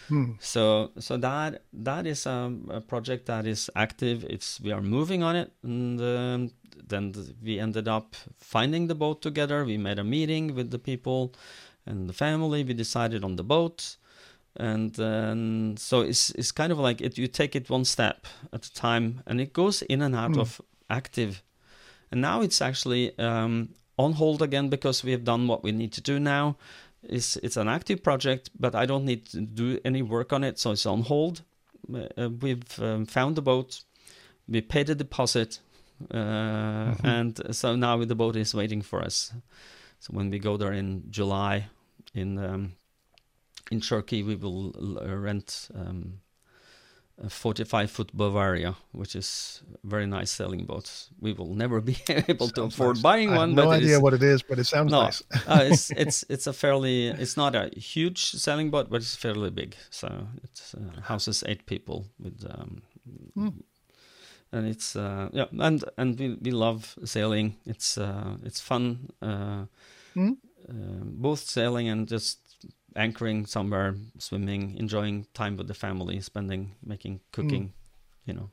Hmm. 0.08 0.32
So 0.40 0.90
so 0.98 1.16
that 1.18 1.62
that 1.84 2.06
is 2.06 2.26
a, 2.26 2.52
a 2.70 2.80
project 2.80 3.26
that 3.26 3.46
is 3.46 3.70
active. 3.74 4.24
It's 4.24 4.60
we 4.60 4.72
are 4.72 4.80
moving 4.82 5.22
on 5.22 5.36
it, 5.36 5.52
and 5.62 6.00
um, 6.00 6.50
then 6.88 7.12
th- 7.12 7.34
we 7.42 7.58
ended 7.60 7.88
up 7.88 8.16
finding 8.38 8.88
the 8.88 8.94
boat 8.94 9.20
together. 9.22 9.64
We 9.64 9.76
made 9.76 9.98
a 9.98 10.04
meeting 10.04 10.54
with 10.54 10.70
the 10.70 10.78
people 10.78 11.34
and 11.86 12.08
the 12.08 12.14
family. 12.14 12.64
We 12.64 12.74
decided 12.74 13.22
on 13.24 13.36
the 13.36 13.44
boat, 13.44 13.96
and 14.56 14.94
then 14.94 15.74
so 15.78 16.00
it's 16.00 16.30
it's 16.30 16.52
kind 16.52 16.73
of 16.73 16.78
like 16.78 17.00
it. 17.04 17.18
You 17.18 17.28
take 17.28 17.54
it 17.54 17.68
one 17.71 17.84
step 17.84 18.26
at 18.52 18.64
a 18.66 18.73
time, 18.75 19.23
and 19.26 19.40
it 19.40 19.52
goes 19.52 19.82
in 19.82 20.02
and 20.02 20.14
out 20.14 20.34
Hmm. 20.34 20.40
of 20.40 20.60
active. 20.88 21.42
And 22.10 22.23
now 22.23 22.40
it's 22.40 22.62
actually 22.62 23.12
um, 23.18 23.68
on 23.97 24.12
hold 24.14 24.40
again 24.40 24.71
because 24.71 25.04
we 25.04 25.12
have 25.12 25.25
done 25.25 25.47
what 25.49 25.62
we 25.62 25.73
need 25.73 25.92
to 25.92 26.00
do 26.00 26.18
now. 26.18 26.56
It's 27.08 27.36
it's 27.36 27.56
an 27.56 27.68
active 27.68 28.02
project, 28.02 28.50
but 28.58 28.75
I 28.75 28.86
don't 28.86 29.04
need 29.04 29.26
to 29.30 29.40
do 29.40 29.78
any 29.84 30.02
work 30.02 30.32
on 30.32 30.44
it, 30.44 30.58
so 30.58 30.73
it's 30.73 30.86
on 30.86 31.02
hold. 31.02 31.42
Uh, 31.92 32.28
we've 32.28 32.80
um, 32.82 33.06
found 33.06 33.36
the 33.36 33.42
boat, 33.42 33.82
we 34.47 34.60
paid 34.60 34.88
the 34.88 34.94
deposit, 34.94 35.60
uh, 36.12 36.94
and 37.02 37.40
so 37.50 37.76
now 37.76 38.04
the 38.04 38.14
boat 38.14 38.36
is 38.36 38.54
waiting 38.54 38.82
for 38.82 39.02
us. 39.02 39.32
So 40.00 40.12
when 40.12 40.30
we 40.30 40.38
go 40.38 40.56
there 40.56 40.73
in 40.73 41.04
July, 41.10 41.68
in 42.14 42.38
um, 42.38 42.73
in 43.71 43.80
Turkey, 43.80 44.23
we 44.23 44.34
will 44.34 44.73
rent 45.02 45.68
um, 45.75 46.21
a 47.25 47.28
45 47.28 47.91
foot 47.91 48.13
Bavaria, 48.13 48.75
which 48.93 49.17
is 49.17 49.63
a 49.85 49.87
very 49.87 50.07
nice 50.07 50.31
sailing 50.31 50.65
boat. 50.67 51.09
We 51.21 51.33
will 51.33 51.54
never 51.54 51.81
be 51.91 51.97
able 52.09 52.49
to 52.50 52.63
afford 52.63 52.97
nice. 52.97 53.02
buying 53.02 53.28
I 53.31 53.33
have 53.33 53.41
one, 53.41 53.54
no 53.54 53.71
idea 53.71 53.97
is- 53.97 54.02
what 54.02 54.15
it 54.15 54.23
is, 54.23 54.43
but 54.43 54.59
it 54.59 54.65
sounds 54.67 54.91
no, 54.93 55.02
nice. 55.02 55.23
uh, 55.47 55.61
it's 55.71 55.91
it's 55.91 56.25
it's 56.28 56.47
a 56.47 56.52
fairly 56.52 57.09
it's 57.09 57.37
not 57.37 57.54
a 57.54 57.71
huge 57.76 58.19
sailing 58.31 58.71
boat, 58.71 58.89
but 58.91 58.97
it's 59.02 59.17
fairly 59.17 59.50
big. 59.50 59.75
So 59.91 60.07
it 60.43 60.75
uh, 60.76 61.00
houses 61.02 61.43
eight 61.47 61.67
people 61.67 62.04
with, 62.21 62.45
um, 62.49 62.83
Hmm. 63.35 63.49
and 64.52 64.67
it's 64.69 64.95
uh, 64.97 65.28
yeah, 65.33 65.47
and 65.59 65.85
and 65.97 66.19
we, 66.21 66.37
we 66.41 66.50
love 66.50 66.95
sailing. 67.04 67.57
It's 67.67 67.99
uh, 67.99 68.37
it's 68.45 68.61
fun, 68.61 69.11
uh, 69.23 69.65
both 71.04 71.41
sailing 71.41 71.89
and 71.89 72.09
just 72.09 72.48
anchoring 72.96 73.46
somewhere, 73.46 73.96
swimming, 74.18 74.76
enjoying 74.76 75.26
time 75.34 75.56
with 75.56 75.68
the 75.68 75.74
family, 75.74 76.20
spending, 76.20 76.74
making, 76.84 77.14
hmm. 77.14 77.20
cooking. 77.32 77.72
You 78.24 78.34
know. 78.34 78.50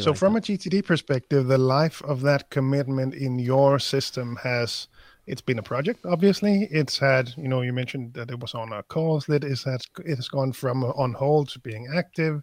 So, 0.00 0.10
like 0.10 0.18
from 0.18 0.34
that. 0.34 0.48
a 0.48 0.58
GTD 0.58 0.84
perspective, 0.84 1.46
the 1.46 1.58
life 1.58 2.02
of 2.02 2.22
that 2.22 2.50
commitment 2.50 3.14
in 3.14 3.38
your 3.38 3.78
system 3.78 4.36
has 4.42 4.88
it's 5.26 5.40
been 5.40 5.58
a 5.58 5.62
project. 5.62 6.04
Obviously, 6.04 6.66
it's 6.70 6.98
had 6.98 7.32
you 7.36 7.48
know 7.48 7.62
you 7.62 7.72
mentioned 7.72 8.14
that 8.14 8.30
it 8.30 8.40
was 8.40 8.54
on 8.54 8.72
a 8.72 8.82
calls 8.82 9.28
list. 9.28 9.44
It 9.44 9.70
has 9.70 9.86
it 10.04 10.16
has 10.16 10.28
gone 10.28 10.52
from 10.52 10.82
on 10.84 11.12
hold 11.12 11.48
to 11.50 11.60
being 11.60 11.88
active. 11.94 12.42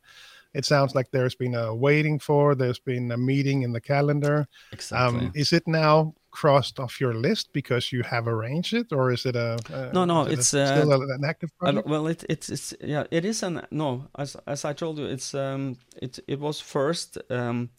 It 0.54 0.66
sounds 0.66 0.96
like 0.96 1.12
there's 1.12 1.36
been 1.36 1.56
a 1.56 1.74
waiting 1.76 2.20
for. 2.20 2.56
There's 2.56 2.80
been 2.80 3.12
a 3.12 3.18
meeting 3.18 3.62
in 3.64 3.72
the 3.74 3.82
calendar. 3.82 4.48
exactly. 4.72 5.20
Um, 5.28 5.32
is 5.36 5.54
it 5.54 5.68
now 5.68 6.14
crossed 6.32 6.80
off 6.80 7.00
your 7.02 7.14
list 7.14 7.50
because 7.54 7.92
you 7.92 8.04
have 8.04 8.28
arranged 8.28 8.74
it, 8.74 8.92
or 8.92 9.12
is 9.12 9.26
it 9.26 9.36
a, 9.36 9.58
a 9.74 9.94
No, 9.94 10.06
no, 10.06 10.24
it's, 10.24 10.54
a, 10.54 10.68
still 10.68 10.92
uh, 10.94 10.98
a- 10.98 11.14
an 11.16 11.24
active 11.26 11.50
project? 11.60 11.88
well, 11.88 12.08
it, 12.08 12.24
it's 12.30 12.50
it's 12.50 12.74
yeah, 12.82 13.04
it 13.12 13.26
is 13.26 13.44
an 13.44 13.62
no. 13.72 14.08
As 14.18 14.36
as 14.48 14.66
I 14.66 14.74
told 14.74 14.98
you, 14.98 15.06
it's 15.06 15.34
um 15.34 15.78
it 16.02 16.20
it 16.28 16.40
was 16.40 16.60
first 16.62 17.18
um 17.30 17.70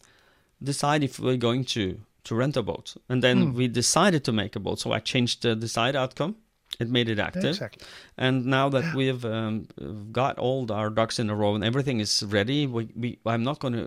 decide 0.63 1.03
if 1.03 1.19
we're 1.19 1.37
going 1.37 1.65
to 1.65 1.99
to 2.23 2.35
rent 2.35 2.57
a 2.57 2.61
boat, 2.63 2.95
and 3.09 3.21
then 3.23 3.37
Hmm. 3.51 3.57
we 3.57 3.67
decided 3.67 4.23
to 4.23 4.31
make 4.31 4.55
a 4.55 4.59
boat. 4.59 4.79
So 4.79 4.91
I 4.93 4.99
changed 4.99 5.41
the 5.41 5.55
desired 5.55 5.95
outcome. 5.95 6.35
It 6.81 6.89
made 6.89 7.09
it 7.09 7.19
active, 7.19 7.55
exactly. 7.55 7.83
and 8.17 8.45
now 8.45 8.69
that 8.69 8.95
we've 8.95 9.23
um, 9.23 9.67
got 10.11 10.39
all 10.39 10.71
our 10.71 10.89
ducks 10.89 11.19
in 11.19 11.29
a 11.29 11.35
row 11.35 11.53
and 11.55 11.63
everything 11.63 11.99
is 11.99 12.23
ready, 12.23 12.65
we, 12.65 12.89
we 12.95 13.19
I'm 13.25 13.43
not 13.43 13.59
going 13.59 13.73
to 13.73 13.85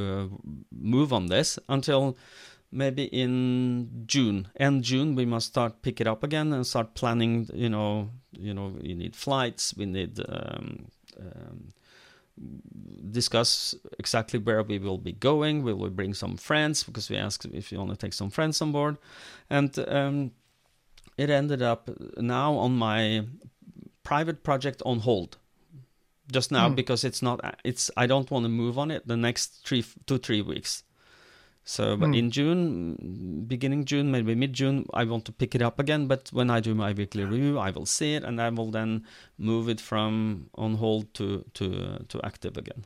uh, 0.00 0.26
move 0.70 1.12
on 1.12 1.26
this 1.26 1.58
until 1.68 2.16
maybe 2.70 3.04
in 3.04 4.04
June. 4.06 4.48
End 4.58 4.84
June, 4.84 5.14
we 5.14 5.24
must 5.24 5.48
start 5.48 5.82
pick 5.82 6.00
it 6.00 6.06
up 6.06 6.22
again 6.22 6.52
and 6.52 6.66
start 6.66 6.94
planning. 6.94 7.48
You 7.52 7.68
know, 7.68 8.10
you 8.32 8.54
know, 8.54 8.72
we 8.80 8.94
need 8.94 9.16
flights. 9.16 9.74
We 9.76 9.86
need 9.86 10.20
um, 10.28 10.86
um, 11.18 11.68
discuss 13.10 13.74
exactly 13.98 14.38
where 14.38 14.62
we 14.62 14.78
will 14.78 14.98
be 14.98 15.12
going. 15.12 15.62
We 15.62 15.72
will 15.72 15.90
bring 15.90 16.14
some 16.14 16.36
friends 16.36 16.84
because 16.84 17.10
we 17.10 17.16
asked 17.16 17.46
if 17.46 17.72
you 17.72 17.78
want 17.78 17.90
to 17.90 17.96
take 17.96 18.12
some 18.12 18.30
friends 18.30 18.60
on 18.62 18.72
board, 18.72 18.96
and 19.50 19.76
um, 19.88 20.32
it 21.18 21.30
ended 21.30 21.62
up 21.62 21.88
now 22.16 22.54
on 22.54 22.72
my 22.78 23.24
private 24.02 24.42
project 24.42 24.82
on 24.86 25.00
hold 25.00 25.36
just 26.32 26.50
now 26.52 26.68
Hmm. 26.68 26.74
because 26.74 27.04
it's 27.08 27.22
not 27.22 27.40
it's 27.64 27.90
i 27.96 28.06
don't 28.06 28.30
want 28.30 28.44
to 28.44 28.48
move 28.48 28.78
on 28.78 28.90
it 28.90 29.06
the 29.08 29.16
next 29.16 29.66
three 29.66 29.84
two 30.06 30.18
three 30.18 30.42
weeks 30.42 30.82
so 31.64 31.96
but 31.96 32.06
Hmm. 32.08 32.14
in 32.14 32.30
june 32.30 33.44
beginning 33.48 33.84
june 33.84 34.10
maybe 34.10 34.34
mid 34.34 34.52
june 34.60 34.84
i 34.94 35.04
want 35.04 35.24
to 35.24 35.32
pick 35.32 35.54
it 35.54 35.62
up 35.62 35.78
again 35.78 36.06
but 36.08 36.28
when 36.32 36.50
i 36.50 36.60
do 36.60 36.74
my 36.74 36.92
weekly 36.92 37.24
review 37.24 37.58
i 37.58 37.70
will 37.70 37.86
see 37.86 38.14
it 38.16 38.24
and 38.24 38.40
i 38.40 38.48
will 38.50 38.70
then 38.70 39.04
move 39.38 39.68
it 39.72 39.80
from 39.80 40.48
on 40.54 40.74
hold 40.76 41.12
to 41.14 41.44
to 41.54 41.66
to 42.08 42.20
active 42.30 42.56
again 42.56 42.84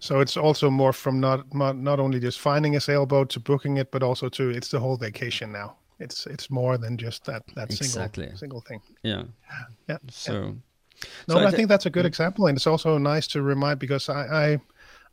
So 0.00 0.20
it's 0.20 0.36
also 0.36 0.70
more 0.70 0.92
from 0.92 1.20
not 1.20 1.40
not, 1.54 1.76
not 1.76 1.98
only 2.00 2.20
just 2.20 2.38
finding 2.40 2.76
a 2.76 2.80
sailboat 2.80 3.28
to 3.30 3.40
booking 3.40 3.78
it, 3.78 3.90
but 3.90 4.02
also 4.02 4.28
to 4.28 4.42
it's 4.50 4.68
the 4.70 4.78
whole 4.78 4.96
vacation 4.96 5.52
now. 5.52 5.76
It's 5.98 6.26
it's 6.26 6.50
more 6.50 6.78
than 6.78 6.96
just 6.96 7.24
that 7.24 7.42
that 7.56 7.70
Exactly. 7.70 8.24
single 8.24 8.38
single 8.38 8.60
thing. 8.60 8.80
Yeah. 9.02 9.24
Yeah. 9.88 9.98
So. 10.10 10.56
No, 11.28 11.34
so 11.34 11.34
but 11.34 11.46
I 11.46 11.50
thi- 11.50 11.56
think 11.56 11.68
that's 11.68 11.86
a 11.86 11.90
good 11.90 12.06
example, 12.06 12.46
and 12.48 12.56
it's 12.56 12.66
also 12.66 12.98
nice 12.98 13.28
to 13.28 13.40
remind 13.42 13.78
because 13.78 14.08
I, 14.08 14.22
I 14.54 14.60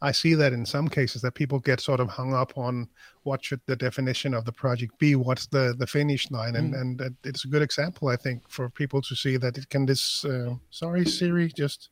I 0.01 0.11
see 0.11 0.33
that 0.35 0.51
in 0.51 0.65
some 0.65 0.87
cases 0.87 1.21
that 1.21 1.35
people 1.35 1.59
get 1.59 1.79
sort 1.79 1.99
of 1.99 2.09
hung 2.09 2.33
up 2.33 2.57
on 2.57 2.89
what 3.23 3.45
should 3.45 3.61
the 3.67 3.75
definition 3.75 4.33
of 4.33 4.45
the 4.45 4.51
project 4.51 4.97
be, 4.97 5.15
what's 5.15 5.45
the 5.47 5.75
the 5.77 5.85
finish 5.87 6.29
line, 6.31 6.55
and 6.55 6.73
Mm. 6.73 6.81
and 6.81 7.15
it's 7.23 7.45
a 7.45 7.47
good 7.47 7.61
example 7.61 8.07
I 8.07 8.15
think 8.17 8.49
for 8.49 8.69
people 8.69 9.01
to 9.03 9.15
see 9.15 9.37
that 9.37 9.57
it 9.57 9.69
can 9.69 9.85
this. 9.85 10.25
Uh, 10.25 10.55
sorry, 10.71 11.05
Siri, 11.05 11.49
just 11.49 11.89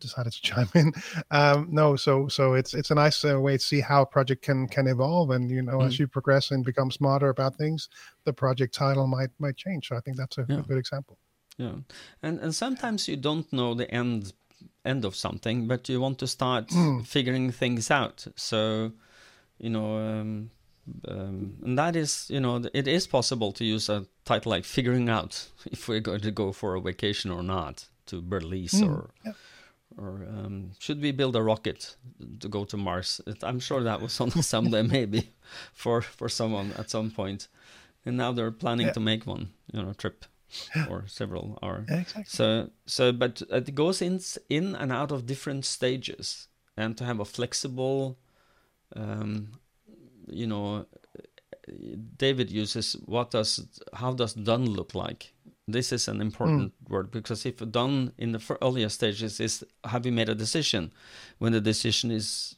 decided 0.00 0.32
to 0.32 0.40
chime 0.48 0.68
in. 0.74 0.92
Um, 1.30 1.68
no, 1.70 1.96
so 1.96 2.28
so 2.28 2.54
it's 2.54 2.74
it's 2.74 2.90
a 2.90 2.94
nice 2.94 3.24
uh, 3.24 3.40
way 3.40 3.56
to 3.58 3.62
see 3.64 3.80
how 3.80 4.02
a 4.02 4.06
project 4.06 4.42
can 4.42 4.68
can 4.68 4.86
evolve, 4.86 5.30
and 5.30 5.50
you 5.50 5.62
know 5.62 5.80
as 5.82 5.94
Mm. 5.94 6.00
you 6.00 6.08
progress 6.08 6.50
and 6.50 6.64
become 6.64 6.90
smarter 6.90 7.28
about 7.28 7.56
things, 7.56 7.88
the 8.24 8.32
project 8.32 8.74
title 8.74 9.06
might 9.06 9.30
might 9.38 9.56
change. 9.56 9.88
So 9.88 9.96
I 9.96 10.00
think 10.00 10.16
that's 10.16 10.38
a, 10.38 10.46
Yeah. 10.48 10.60
a 10.60 10.62
good 10.62 10.78
example. 10.78 11.18
Yeah, 11.58 11.74
and 12.22 12.40
and 12.40 12.54
sometimes 12.54 13.08
you 13.08 13.16
don't 13.16 13.52
know 13.52 13.74
the 13.74 13.90
end 13.94 14.32
end 14.84 15.04
of 15.04 15.14
something, 15.14 15.68
but 15.68 15.88
you 15.88 16.00
want 16.00 16.18
to 16.18 16.26
start 16.26 16.68
Mm. 16.68 17.04
figuring 17.06 17.52
things 17.52 17.90
out. 17.90 18.26
So, 18.36 18.92
you 19.58 19.70
know, 19.70 19.98
um, 19.98 20.50
um, 21.08 21.56
and 21.64 21.78
that 21.78 21.96
is, 21.96 22.26
you 22.30 22.40
know, 22.40 22.62
it 22.74 22.88
is 22.88 23.06
possible 23.06 23.52
to 23.52 23.64
use 23.64 23.88
a 23.92 24.06
title 24.24 24.50
like 24.52 24.64
"Figuring 24.64 25.08
Out" 25.10 25.48
if 25.72 25.88
we're 25.88 26.00
going 26.00 26.20
to 26.22 26.30
go 26.30 26.52
for 26.52 26.74
a 26.76 26.80
vacation 26.80 27.30
or 27.30 27.42
not 27.42 27.88
to 28.06 28.20
Belize 28.22 28.80
Mm, 28.82 28.88
or. 28.88 29.10
Or 29.96 30.24
um, 30.28 30.72
should 30.78 31.00
we 31.00 31.12
build 31.12 31.34
a 31.36 31.42
rocket 31.42 31.96
to 32.40 32.48
go 32.48 32.64
to 32.64 32.76
Mars? 32.76 33.20
I'm 33.42 33.60
sure 33.60 33.82
that 33.82 34.00
was 34.00 34.20
on 34.20 34.30
someday, 34.42 34.82
maybe, 34.82 35.32
for 35.72 36.02
for 36.02 36.28
someone 36.28 36.72
at 36.78 36.90
some 36.90 37.10
point. 37.10 37.48
And 38.06 38.16
now 38.16 38.32
they're 38.32 38.52
planning 38.52 38.86
Yeah. 38.86 38.92
to 38.92 39.00
make 39.00 39.26
one, 39.26 39.48
you 39.72 39.82
know, 39.82 39.92
trip 39.92 40.24
or 40.88 41.06
several 41.06 41.58
are 41.62 41.84
Yeah, 41.88 42.00
exactly. 42.00 42.24
so 42.26 42.70
so 42.86 43.12
but 43.12 43.42
it 43.50 43.74
goes 43.74 44.00
in 44.02 44.20
in 44.48 44.74
and 44.76 44.92
out 44.92 45.12
of 45.12 45.26
different 45.26 45.64
stages 45.64 46.48
and 46.76 46.96
to 46.96 47.04
have 47.04 47.20
a 47.20 47.24
flexible 47.24 48.16
um 48.96 49.48
you 50.26 50.46
know 50.46 50.86
david 52.16 52.50
uses 52.50 52.96
what 53.06 53.30
does 53.30 53.80
how 53.92 54.12
does 54.14 54.34
done 54.34 54.66
look 54.66 54.94
like 54.94 55.32
this 55.72 55.92
is 55.92 56.08
an 56.08 56.20
important 56.20 56.72
word 56.88 57.10
because 57.10 57.44
if 57.46 57.56
done 57.70 58.12
in 58.16 58.32
the 58.32 58.40
earlier 58.62 58.88
stages 58.88 59.38
is 59.40 59.64
have 59.84 60.06
you 60.06 60.12
made 60.12 60.28
a 60.28 60.34
decision 60.34 60.90
when 61.40 61.52
the 61.52 61.60
decision 61.60 62.10
is 62.10 62.56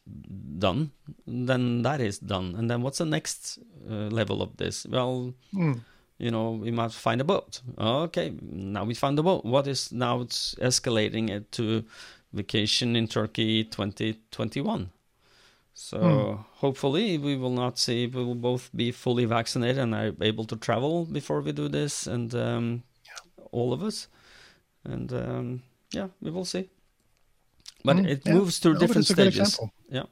done 0.59 0.90
then 1.27 1.83
that 1.83 2.01
is 2.01 2.18
done 2.20 2.55
and 2.59 2.70
then 2.70 2.83
what's 2.83 2.99
the 2.99 3.05
next 3.16 3.59
uh, 3.90 4.09
level 4.18 4.40
of 4.42 4.57
this 4.57 4.87
well 4.87 5.35
Mm. 5.53 5.81
you 6.18 6.31
know, 6.31 6.51
we 6.64 6.70
might 6.70 6.92
find 6.92 7.20
a 7.20 7.25
boat. 7.25 7.62
Okay, 7.79 8.33
now 8.42 8.85
we 8.85 8.94
found 8.94 9.18
a 9.18 9.23
boat. 9.23 9.42
What 9.44 9.66
is 9.66 9.90
now 9.90 10.20
it's 10.20 10.55
escalating 10.61 11.31
it 11.31 11.51
to 11.53 11.83
vacation 12.33 12.94
in 12.94 13.09
Turkey 13.09 13.64
2021. 13.64 14.90
So 15.75 15.99
Hmm. 15.99 16.42
hopefully 16.61 17.16
we 17.18 17.37
will 17.37 17.55
not 17.55 17.79
see, 17.79 18.07
we 18.07 18.23
will 18.23 18.35
both 18.51 18.68
be 18.77 18.92
fully 18.92 19.25
vaccinated 19.25 19.79
and 19.79 19.94
are 19.94 20.12
able 20.20 20.44
to 20.44 20.57
travel 20.57 21.07
before 21.07 21.40
we 21.40 21.53
do 21.53 21.68
this, 21.68 22.07
and 22.07 22.35
um, 22.35 22.83
all 23.53 23.73
of 23.73 23.83
us. 23.83 24.09
And 24.85 25.13
um, 25.13 25.63
yeah, 25.95 26.09
we 26.21 26.31
will 26.31 26.45
see. 26.45 26.69
But 27.85 27.97
Mm, 27.97 28.07
it 28.09 28.23
yeah. 28.27 28.35
moves 28.35 28.59
through 28.59 28.75
No, 28.75 28.81
different 28.81 29.11
it's 29.11 29.11
a 29.11 29.15
good 29.15 29.33
stages. 29.33 29.59
Yeah. 29.89 30.05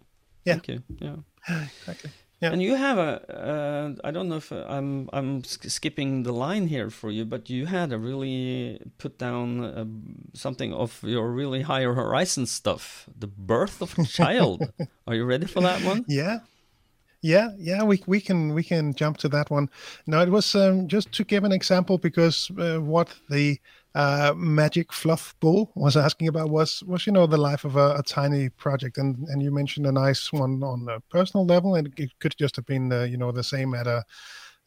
Yeah. 0.45 0.55
Thank 0.55 0.69
you. 0.69 0.83
Yeah. 1.01 1.17
Exactly. 1.81 2.11
Yeah. 2.41 2.53
And 2.53 2.63
you 2.63 2.77
have 2.77 2.99
a, 2.99 3.21
uh, 3.35 4.09
I 4.09 4.13
don't 4.13 4.29
know 4.29 4.37
if 4.37 4.53
uh, 4.53 4.65
I'm 4.69 5.09
I'm 5.13 5.43
sk- 5.43 5.69
skipping 5.71 6.23
the 6.23 6.33
line 6.33 6.69
here 6.69 6.89
for 6.91 7.11
you, 7.11 7.25
but 7.25 7.51
you 7.51 7.67
had 7.67 7.93
a 7.93 7.99
really 7.99 8.79
put 8.99 9.19
down 9.19 9.65
uh, 9.65 9.85
something 10.35 10.73
of 10.73 11.03
your 11.03 11.33
really 11.33 11.63
higher 11.63 11.95
horizon 11.95 12.47
stuff, 12.47 13.09
the 13.19 13.27
birth 13.27 13.83
of 13.83 13.99
a 13.99 14.05
child. 14.05 14.63
Are 15.09 15.17
you 15.17 15.25
ready 15.27 15.47
for 15.47 15.61
that 15.63 15.83
one? 15.83 16.05
Yeah. 16.09 16.39
Yeah, 17.21 17.51
yeah, 17.59 17.83
we 17.83 18.01
we 18.07 18.21
can 18.21 18.55
we 18.55 18.63
can 18.63 18.95
jump 18.95 19.17
to 19.19 19.29
that 19.31 19.51
one. 19.51 19.69
No, 20.07 20.21
it 20.23 20.29
was 20.29 20.55
um, 20.55 20.87
just 20.87 21.11
to 21.13 21.25
give 21.25 21.43
an 21.43 21.51
example 21.51 21.99
because 21.99 22.49
uh, 22.59 22.79
what 22.79 23.13
the 23.29 23.59
uh, 23.97 24.35
magic 24.37 24.93
fluff 24.93 25.35
bull 25.41 25.73
was 25.75 25.97
asking 25.97 26.29
about 26.29 26.51
was 26.51 26.85
was 26.85 27.07
you 27.09 27.13
know 27.13 27.27
the 27.27 27.37
life 27.37 27.65
of 27.65 27.75
a, 27.75 27.97
a 27.97 28.03
tiny 28.05 28.51
project, 28.51 28.99
and 28.99 29.17
and 29.31 29.43
you 29.43 29.51
mentioned 29.51 29.87
a 29.87 29.93
nice 29.93 30.33
one 30.33 30.63
on 30.63 30.87
a 30.89 31.01
personal 31.11 31.45
level, 31.45 31.75
and 31.75 31.93
it 31.99 32.13
could 32.21 32.37
just 32.39 32.55
have 32.55 32.67
been 32.67 32.93
uh, 32.93 33.03
you 33.03 33.17
know 33.17 33.33
the 33.33 33.43
same 33.43 33.75
at 33.75 33.89
a 33.89 34.05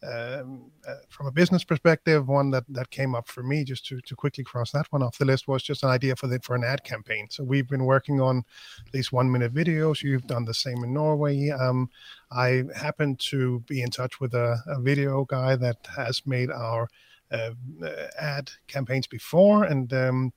um, 0.04 0.72
uh, 0.88 0.96
from 1.10 1.28
a 1.28 1.32
business 1.32 1.64
perspective, 1.64 2.28
one 2.28 2.50
that 2.52 2.64
that 2.70 2.90
came 2.90 3.14
up 3.14 3.28
for 3.28 3.44
me 3.44 3.64
just 3.64 3.86
to 3.88 4.02
to 4.02 4.16
quickly 4.16 4.44
cross 4.44 4.72
that 4.72 4.92
one 4.92 5.04
off 5.04 5.18
the 5.18 5.26
list 5.26 5.48
was 5.48 5.64
just 5.64 5.84
an 5.84 5.90
idea 5.90 6.16
for 6.16 6.28
the 6.28 6.40
for 6.40 6.56
an 6.56 6.64
ad 6.64 6.84
campaign. 6.84 7.28
So 7.30 7.44
we've 7.44 7.68
been 7.68 7.86
working 7.86 8.20
on 8.20 8.44
these 8.92 9.12
one 9.12 9.32
minute 9.32 9.54
videos. 9.54 10.02
You've 10.02 10.28
done 10.28 10.46
the 10.46 10.54
same 10.54 10.84
in 10.84 10.94
Norway. 10.94 11.50
Um, 11.50 11.90
I 12.32 12.64
happen 12.76 13.16
to 13.30 13.60
be 13.68 13.82
in 13.82 13.92
touch 13.92 14.20
with 14.20 14.34
a, 14.34 14.58
a 14.68 14.82
video 14.82 15.26
guy 15.26 15.56
that 15.56 15.88
has 15.96 16.22
made 16.26 16.50
our 16.50 16.88
uh, 17.32 17.52
uh, 17.84 18.08
ad 18.20 18.52
campaigns 18.68 19.08
before, 19.08 19.64
and 19.64 19.94
um, 19.94 20.34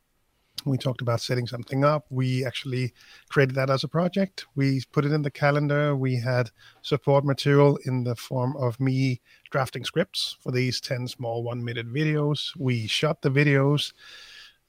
we 0.65 0.79
talked 0.79 1.01
about 1.01 1.21
setting 1.21 1.47
something 1.47 1.85
up. 1.85 2.07
We 2.11 2.45
actually 2.45 2.93
created 3.29 3.55
that 3.57 3.71
as 3.71 3.85
a 3.85 3.89
project. 3.89 4.47
We 4.55 4.83
put 4.93 5.05
it 5.05 5.13
in 5.13 5.23
the 5.23 5.31
calendar. 5.31 5.95
We 5.95 6.17
had 6.17 6.51
support 6.83 7.25
material 7.25 7.79
in 7.85 8.05
the 8.05 8.17
form 8.17 8.57
of 8.57 8.81
me 8.81 9.21
drafting 9.51 9.85
scripts 9.85 10.37
for 10.41 10.53
these 10.53 10.81
10 10.81 11.09
small 11.09 11.43
one 11.43 11.65
minute 11.65 11.93
videos. 11.93 12.51
We 12.57 12.87
shot 12.87 13.23
the 13.23 13.31
videos. 13.31 13.93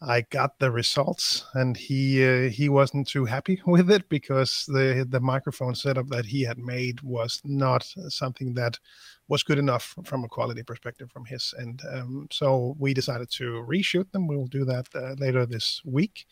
I 0.08 0.22
got 0.22 0.60
the 0.60 0.72
results, 0.72 1.46
and 1.56 1.76
he 1.76 2.24
uh, 2.24 2.50
he 2.50 2.70
wasn't 2.70 3.08
too 3.08 3.26
happy 3.26 3.62
with 3.66 3.90
it 3.90 4.08
because 4.08 4.66
the 4.68 5.06
the 5.10 5.20
microphone 5.20 5.76
setup 5.76 6.08
that 6.10 6.26
he 6.26 6.44
had 6.44 6.60
made 6.60 7.02
was 7.02 7.42
not 7.44 7.92
something 8.10 8.54
that 8.54 8.78
was 9.28 9.42
good 9.42 9.58
enough 9.58 9.96
from 10.04 10.24
a 10.24 10.28
quality 10.28 10.62
perspective 10.62 11.10
from 11.12 11.26
his 11.26 11.54
end. 11.60 11.82
Um, 11.92 12.28
so 12.32 12.76
we 12.78 12.94
decided 12.94 13.32
to 13.32 13.66
reshoot 13.68 14.12
them. 14.12 14.28
We'll 14.28 14.46
do 14.46 14.66
that 14.66 14.88
uh, 14.94 15.16
later 15.18 15.46
this 15.48 15.82
week. 15.84 16.28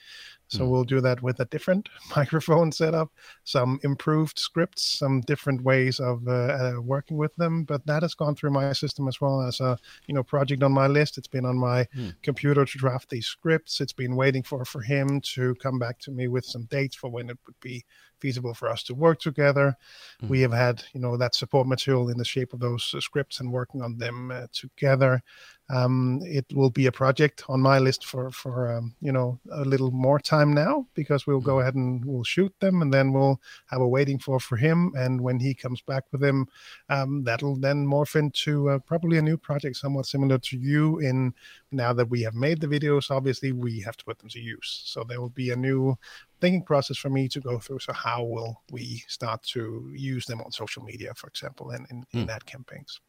So 0.54 0.64
Mm. 0.64 0.70
we'll 0.70 0.84
do 0.96 1.02
that 1.02 1.22
with 1.24 1.40
a 1.40 1.46
different 1.46 1.90
microphone 2.16 2.72
setup, 2.72 3.10
some 3.44 3.80
improved 3.84 4.38
scripts, 4.38 4.84
some 5.00 5.22
different 5.22 5.62
ways 5.64 6.00
of 6.00 6.28
uh, 6.28 6.32
uh, 6.32 6.74
working 6.82 7.18
with 7.18 7.36
them. 7.36 7.64
But 7.64 7.86
that 7.88 8.04
has 8.04 8.14
gone 8.16 8.36
through 8.36 8.52
my 8.52 8.74
system 8.74 9.08
as 9.08 9.20
well 9.22 9.42
as 9.42 9.60
a 9.60 9.78
you 10.08 10.14
know 10.16 10.24
project 10.24 10.64
on 10.64 10.72
my 10.72 10.88
list. 10.88 11.18
It's 11.18 11.28
been 11.38 11.46
on 11.46 11.58
my 11.58 11.88
Mm. 11.96 12.14
computer 12.22 12.66
to 12.66 12.78
draft 12.78 13.10
these 13.10 13.28
scripts. 13.28 13.82
It's 13.82 13.94
been 14.04 14.16
waiting 14.16 14.44
for 14.44 14.64
for 14.66 14.82
him 14.82 15.22
to 15.36 15.56
come 15.56 15.80
back 15.80 15.98
to 16.00 16.12
me 16.12 16.28
with 16.28 16.46
some 16.46 16.66
dates 16.66 16.96
for 16.96 17.10
when 17.10 17.30
it 17.30 17.38
would 17.46 17.60
be 17.60 17.86
feasible 18.24 18.54
for 18.54 18.70
us 18.70 18.84
to 18.84 18.94
work 18.96 19.20
together. 19.20 19.76
Mm. 20.22 20.30
We 20.30 20.40
have 20.46 20.54
had 20.54 20.76
you 20.94 21.02
know 21.02 21.18
that 21.18 21.36
support 21.36 21.68
material 21.68 22.10
in 22.10 22.18
the 22.18 22.32
shape 22.34 22.54
of 22.54 22.62
those 22.62 22.84
scripts 23.08 23.42
and 23.42 23.52
working 23.52 23.82
on 23.82 23.98
them 23.98 24.32
uh, 24.32 24.48
together. 24.54 25.22
Um, 25.70 26.20
it 26.24 26.46
will 26.54 26.70
be 26.70 26.88
a 26.88 26.92
project 26.92 27.44
on 27.48 27.60
my 27.62 27.80
list 27.80 28.06
for 28.06 28.32
for 28.32 28.56
um, 28.74 28.96
you 29.02 29.12
know 29.12 29.40
a 29.52 29.66
little 29.66 29.92
more 29.92 30.20
time 30.20 30.54
now 30.54 30.86
because 30.94 31.26
we'll 31.26 31.50
go 31.52 31.60
ahead 31.60 31.76
and 31.76 32.04
we'll 32.06 32.24
shoot 32.36 32.54
them 32.60 32.82
and 32.82 32.94
then 32.94 33.14
we'll 33.14 33.40
have 33.72 33.82
a 33.82 33.88
waiting 33.88 34.20
for 34.20 34.40
for 34.40 34.58
him 34.58 34.92
and 34.96 35.22
when 35.22 35.40
he 35.40 35.54
comes 35.54 35.82
back 35.82 36.04
with 36.12 36.22
them 36.22 36.48
um, 36.90 37.24
that'll 37.24 37.56
then 37.56 37.86
morph 37.86 38.16
into 38.16 38.70
uh, 38.70 38.80
probably 38.80 39.18
a 39.18 39.22
new 39.30 39.38
project 39.38 39.76
somewhat 39.78 40.06
similar 40.06 40.38
to 40.38 40.58
you 40.58 41.00
in 41.00 41.34
now 41.74 41.94
that 41.94 42.10
we 42.10 42.22
have 42.22 42.36
made 42.36 42.62
the 42.62 42.68
videos 42.68 43.10
obviously 43.12 43.52
we 43.52 43.80
have 43.82 43.98
to 43.98 44.06
put 44.06 44.20
them 44.20 44.30
to 44.30 44.40
use. 44.40 44.82
So 44.86 45.04
there 45.04 45.20
will 45.22 45.30
be 45.30 45.50
a 45.52 45.56
new 45.56 45.98
thinking 46.42 46.64
process 46.64 46.98
for 46.98 47.10
me 47.10 47.28
to 47.30 47.40
go 47.40 47.60
through. 47.60 47.80
So 47.80 47.94
how 47.94 48.24
will 48.24 48.62
we 48.72 49.04
start 49.08 49.44
to 49.54 49.92
use 49.96 50.26
them 50.26 50.42
on 50.42 50.52
social 50.52 50.84
media 50.84 51.14
for 51.16 51.28
example 51.28 51.72
and 51.72 51.86
in, 51.90 52.06
in 52.14 52.28
Mm. 52.28 52.36
ad 52.36 52.46
campaigns? 52.46 53.00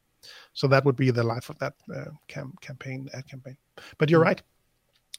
So 0.52 0.66
that 0.68 0.84
would 0.84 0.96
be 0.96 1.10
the 1.10 1.22
life 1.24 1.50
of 1.50 1.58
that 1.58 1.74
uh, 1.94 2.10
cam- 2.28 2.54
campaign 2.60 3.08
ad 3.12 3.26
campaign. 3.28 3.56
But 3.98 4.10
you're 4.10 4.20
Mm. 4.22 4.30
right. 4.30 4.42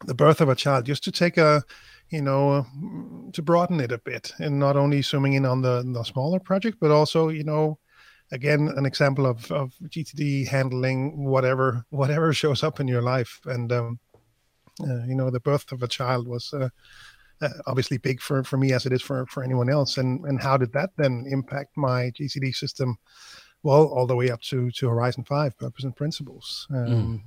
The 0.05 0.15
birth 0.15 0.41
of 0.41 0.49
a 0.49 0.55
child 0.55 0.85
just 0.85 1.03
to 1.05 1.11
take 1.11 1.37
a 1.37 1.63
you 2.09 2.21
know 2.21 2.65
mm, 2.77 3.31
to 3.33 3.41
broaden 3.41 3.79
it 3.79 3.91
a 3.91 3.97
bit 3.97 4.33
and 4.39 4.59
not 4.59 4.75
only 4.75 5.01
zooming 5.01 5.33
in 5.33 5.45
on 5.45 5.61
the, 5.61 5.83
the 5.93 6.03
smaller 6.03 6.39
project 6.39 6.77
but 6.79 6.91
also 6.91 7.29
you 7.29 7.43
know 7.43 7.79
again 8.31 8.71
an 8.75 8.85
example 8.85 9.25
of, 9.25 9.51
of 9.51 9.73
gtd 9.83 10.47
handling 10.47 11.25
whatever 11.25 11.85
whatever 11.89 12.33
shows 12.33 12.63
up 12.63 12.79
in 12.79 12.87
your 12.87 13.01
life. 13.01 13.39
And 13.45 13.71
um, 13.71 13.99
uh, 14.81 15.03
you 15.05 15.15
know 15.15 15.29
the 15.29 15.39
birth 15.39 15.71
of 15.71 15.83
a 15.83 15.87
child 15.87 16.27
was 16.27 16.53
uh, 16.53 16.69
uh, 17.41 17.49
obviously 17.67 17.97
big 17.97 18.21
for, 18.21 18.43
for 18.43 18.57
me 18.57 18.73
as 18.73 18.85
it 18.85 18.93
is 18.93 19.01
for, 19.01 19.25
for 19.27 19.43
anyone 19.43 19.69
else. 19.69 19.97
And 19.97 20.25
and 20.25 20.41
how 20.41 20.57
did 20.57 20.73
that 20.73 20.91
then 20.97 21.25
impact 21.29 21.77
my 21.77 22.11
gtd 22.11 22.55
system? 22.55 22.97
Well 23.63 23.85
all 23.85 24.05
the 24.05 24.15
way 24.15 24.29
up 24.29 24.41
to 24.41 24.69
to 24.71 24.89
horizon 24.89 25.23
5 25.23 25.57
purpose 25.57 25.83
and 25.83 25.95
principles. 25.95 26.67
Um, 26.71 27.23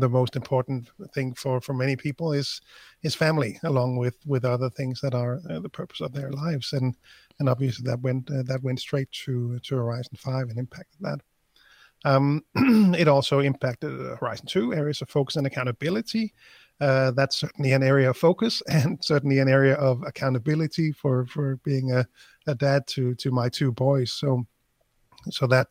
the 0.00 0.08
most 0.08 0.36
important 0.36 0.88
thing 1.14 1.34
for 1.34 1.60
for 1.60 1.74
many 1.74 1.96
people 1.96 2.32
is 2.32 2.60
is 3.02 3.14
family 3.14 3.58
along 3.64 3.96
with 3.96 4.16
with 4.26 4.44
other 4.44 4.70
things 4.70 5.00
that 5.00 5.14
are 5.14 5.40
uh, 5.50 5.60
the 5.60 5.68
purpose 5.68 6.00
of 6.00 6.12
their 6.12 6.30
lives 6.32 6.72
and 6.72 6.94
and 7.38 7.48
obviously 7.48 7.84
that 7.84 8.00
went 8.00 8.30
uh, 8.30 8.42
that 8.44 8.62
went 8.62 8.80
straight 8.80 9.10
to 9.12 9.58
to 9.60 9.76
horizon 9.76 10.16
5 10.16 10.48
and 10.48 10.58
impacted 10.58 10.98
that 11.00 11.20
Um, 12.04 12.44
it 12.94 13.08
also 13.08 13.40
impacted 13.40 13.90
Horizon 14.20 14.46
2 14.46 14.74
areas 14.74 15.02
of 15.02 15.08
focus 15.08 15.36
and 15.36 15.46
accountability. 15.46 16.34
Uh, 16.80 17.10
that's 17.12 17.36
certainly 17.36 17.72
an 17.72 17.82
area 17.82 18.10
of 18.10 18.16
focus 18.16 18.62
and 18.68 19.02
certainly 19.02 19.38
an 19.38 19.48
area 19.48 19.74
of 19.74 20.02
accountability 20.06 20.92
for 20.92 21.26
for 21.26 21.56
being 21.64 21.92
a, 21.92 22.06
a 22.46 22.54
dad 22.54 22.86
to 22.86 23.14
to 23.14 23.30
my 23.30 23.48
two 23.48 23.72
boys. 23.72 24.12
So 24.12 24.46
so 25.30 25.46
that 25.46 25.68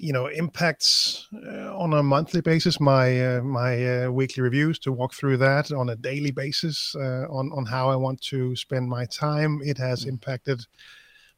you 0.00 0.12
know 0.12 0.26
impacts 0.26 1.28
uh, 1.34 1.76
on 1.76 1.92
a 1.92 2.02
monthly 2.02 2.40
basis 2.40 2.80
my 2.80 3.36
uh, 3.36 3.42
my 3.42 4.04
uh, 4.04 4.10
weekly 4.10 4.42
reviews 4.42 4.78
to 4.78 4.92
walk 4.92 5.12
through 5.12 5.36
that 5.36 5.70
on 5.72 5.90
a 5.90 5.96
daily 5.96 6.30
basis 6.30 6.94
uh, 6.96 7.26
on 7.30 7.52
on 7.52 7.66
how 7.66 7.90
I 7.90 7.96
want 7.96 8.20
to 8.22 8.56
spend 8.56 8.88
my 8.88 9.04
time. 9.04 9.60
It 9.62 9.78
has 9.78 10.04
mm. 10.04 10.08
impacted 10.08 10.66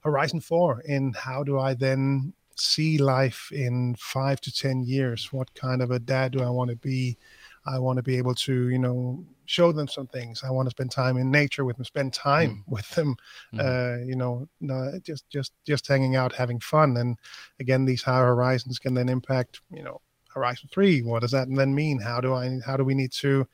Horizon 0.01 0.41
Four 0.41 0.81
in 0.87 1.13
how 1.13 1.43
do 1.43 1.59
I 1.59 1.75
then 1.75 2.35
see 2.57 2.99
life 2.99 3.51
in 3.53 3.97
five 3.99 4.41
to 4.43 4.53
ten 4.53 4.85
years? 4.85 5.33
What 5.33 5.55
kind 5.55 5.83
of 5.83 5.91
a 5.91 5.99
dad 5.99 6.33
do 6.33 6.43
I 6.43 6.51
want 6.51 6.71
to 6.71 6.77
be? 6.77 7.19
I 7.67 7.79
want 7.79 7.99
to 7.99 8.03
be 8.03 8.17
able 8.19 8.35
to, 8.35 8.69
you 8.69 8.79
know, 8.79 9.25
show 9.45 9.73
them 9.73 9.87
some 9.87 10.07
things. 10.07 10.43
I 10.45 10.51
want 10.51 10.67
to 10.67 10.71
spend 10.71 10.91
time 10.91 11.17
in 11.17 11.31
nature 11.31 11.65
with 11.65 11.77
them, 11.77 11.85
spend 11.85 12.13
time 12.13 12.51
mm. 12.51 12.73
with 12.73 12.89
them. 12.91 13.17
Mm. 13.55 13.61
Uh, 13.61 14.05
you 14.05 14.17
know, 14.17 14.49
no, 14.61 14.99
just 15.03 15.29
just 15.31 15.53
just 15.65 15.87
hanging 15.87 16.17
out, 16.17 16.33
having 16.33 16.61
fun. 16.61 16.97
And 16.97 17.19
again, 17.61 17.85
these 17.85 18.03
higher 18.03 18.27
horizons 18.27 18.79
can 18.79 18.95
then 18.95 19.09
impact, 19.09 19.61
you 19.71 19.83
know, 19.83 20.01
Horizon 20.33 20.69
Three. 20.73 21.03
What 21.03 21.21
does 21.21 21.33
that 21.33 21.49
then 21.51 21.75
mean? 21.75 22.01
How 22.01 22.21
do 22.21 22.35
I? 22.35 22.59
How 22.65 22.77
do 22.77 22.85
we 22.85 22.95
need 22.95 23.13
to? 23.13 23.47